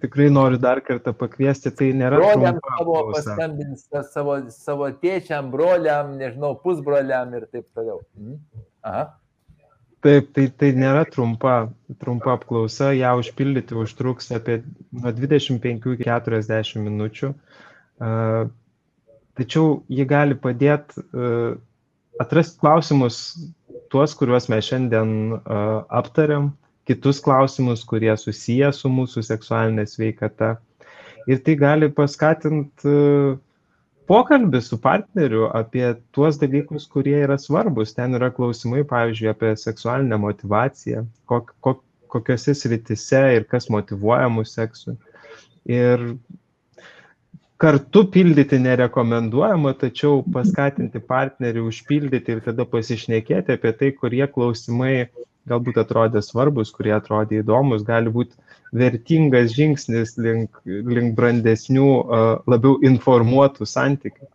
[0.00, 2.16] Tikrai noriu dar kartą pakviesti, tai nėra.
[2.16, 3.82] Broliam savo paskambins,
[4.14, 8.00] savo, savo tėčiam, broliam, nežinau, pusbroliam ir taip toliau.
[8.16, 8.38] Mhm.
[8.88, 9.10] Aha.
[10.02, 11.68] Taip, tai, tai nėra trumpa,
[12.02, 14.58] trumpa apklausa, ją užpildyti užtruks apie
[14.90, 17.30] nuo 25 iki 40 minučių.
[19.38, 21.04] Tačiau ji gali padėti
[22.20, 23.20] atrasti klausimus,
[23.94, 25.38] tuos, kuriuos mes šiandien
[26.02, 26.50] aptariam,
[26.90, 30.56] kitus klausimus, kurie susiję su mūsų seksualinė sveikata.
[31.30, 32.96] Ir tai gali paskatinti
[34.10, 35.84] pokalbį su partneriu apie
[36.16, 37.94] tuos dalykus, kurie yra svarbus.
[37.96, 44.52] Ten yra klausimai, pavyzdžiui, apie seksualinę motivaciją, kok, kok, kokiuose sritise ir kas motivuoja mūsų
[44.52, 44.96] seksui.
[45.70, 46.06] Ir
[47.62, 54.96] kartu pildyti nerekomenduojama, tačiau paskatinti partnerį užpildyti ir tada pasišnekėti apie tai, kurie klausimai
[55.48, 58.34] galbūt atrodė svarbus, kurie atrodė įdomus, gali būti
[58.72, 61.88] vertingas žingsnis link, link brandesnių,
[62.48, 64.28] labiau informuotų santykių.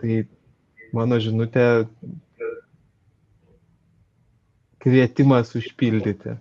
[0.00, 0.18] Tai
[0.96, 1.64] mano žinutė
[4.82, 6.36] kvietimas užpildyti,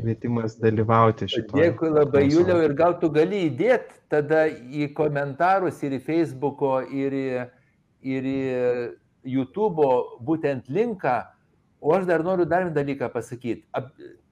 [0.00, 1.68] kvietimas dalyvauti šitoje.
[1.68, 7.14] Dėkui labai, Juliau, ir gal tu gali įdėti tada į komentarus ir į Facebook'o, ir
[7.14, 7.26] į,
[8.16, 8.40] ir į
[9.36, 9.92] YouTube'o
[10.24, 11.20] būtent linką,
[11.80, 13.64] O aš dar noriu dar vieną dalyką pasakyti.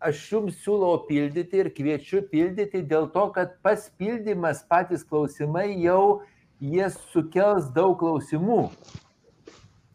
[0.00, 6.22] Aš jums siūlau pildyti ir kviečiu pildyti dėl to, kad pas pildymas patys klausimai jau
[6.60, 8.70] jie sukels daug klausimų.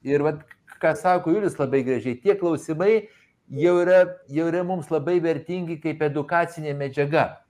[0.06, 0.46] Ir vat,
[0.80, 3.10] ką sako Julius labai gražiai, tie klausimai
[3.50, 7.42] jau yra, jau yra mums labai vertingi kaip edukacinė medžiaga.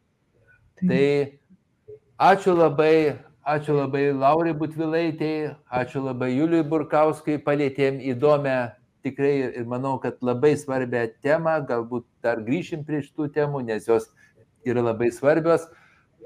[0.79, 1.05] Tai
[2.31, 9.97] ačiū labai, ačiū labai Laurai Butvilaitėjai, ačiū labai Juliui Burkauskui, palėtėm įdomią tikrai ir manau,
[10.01, 14.09] kad labai svarbią temą, galbūt dar grįšim prie šitų temų, nes jos
[14.67, 15.67] yra labai svarbios.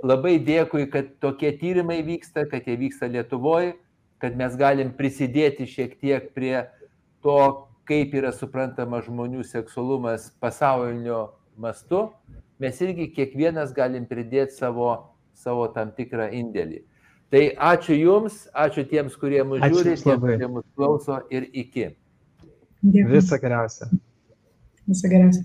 [0.04, 3.78] labai dėkui, kad tokie tyrimai vyksta, kad jie vyksta Lietuvoje,
[4.20, 6.66] kad mes galim prisidėti šiek tiek prie
[7.24, 12.10] to, kaip yra suprantama žmonių seksualumas pasaulinio mastu.
[12.60, 16.84] Mes irgi kiekvienas galim pridėti savo, savo tam tikrą indėlį.
[17.34, 17.42] Tai
[17.72, 21.90] ačiū Jums, ačiū tiems, kurie mus žiūri, tiems, kurie mus klauso ir iki.
[22.84, 23.12] Dėkui.
[23.16, 23.88] Visą geriausią.
[24.88, 25.44] Visą geriausią.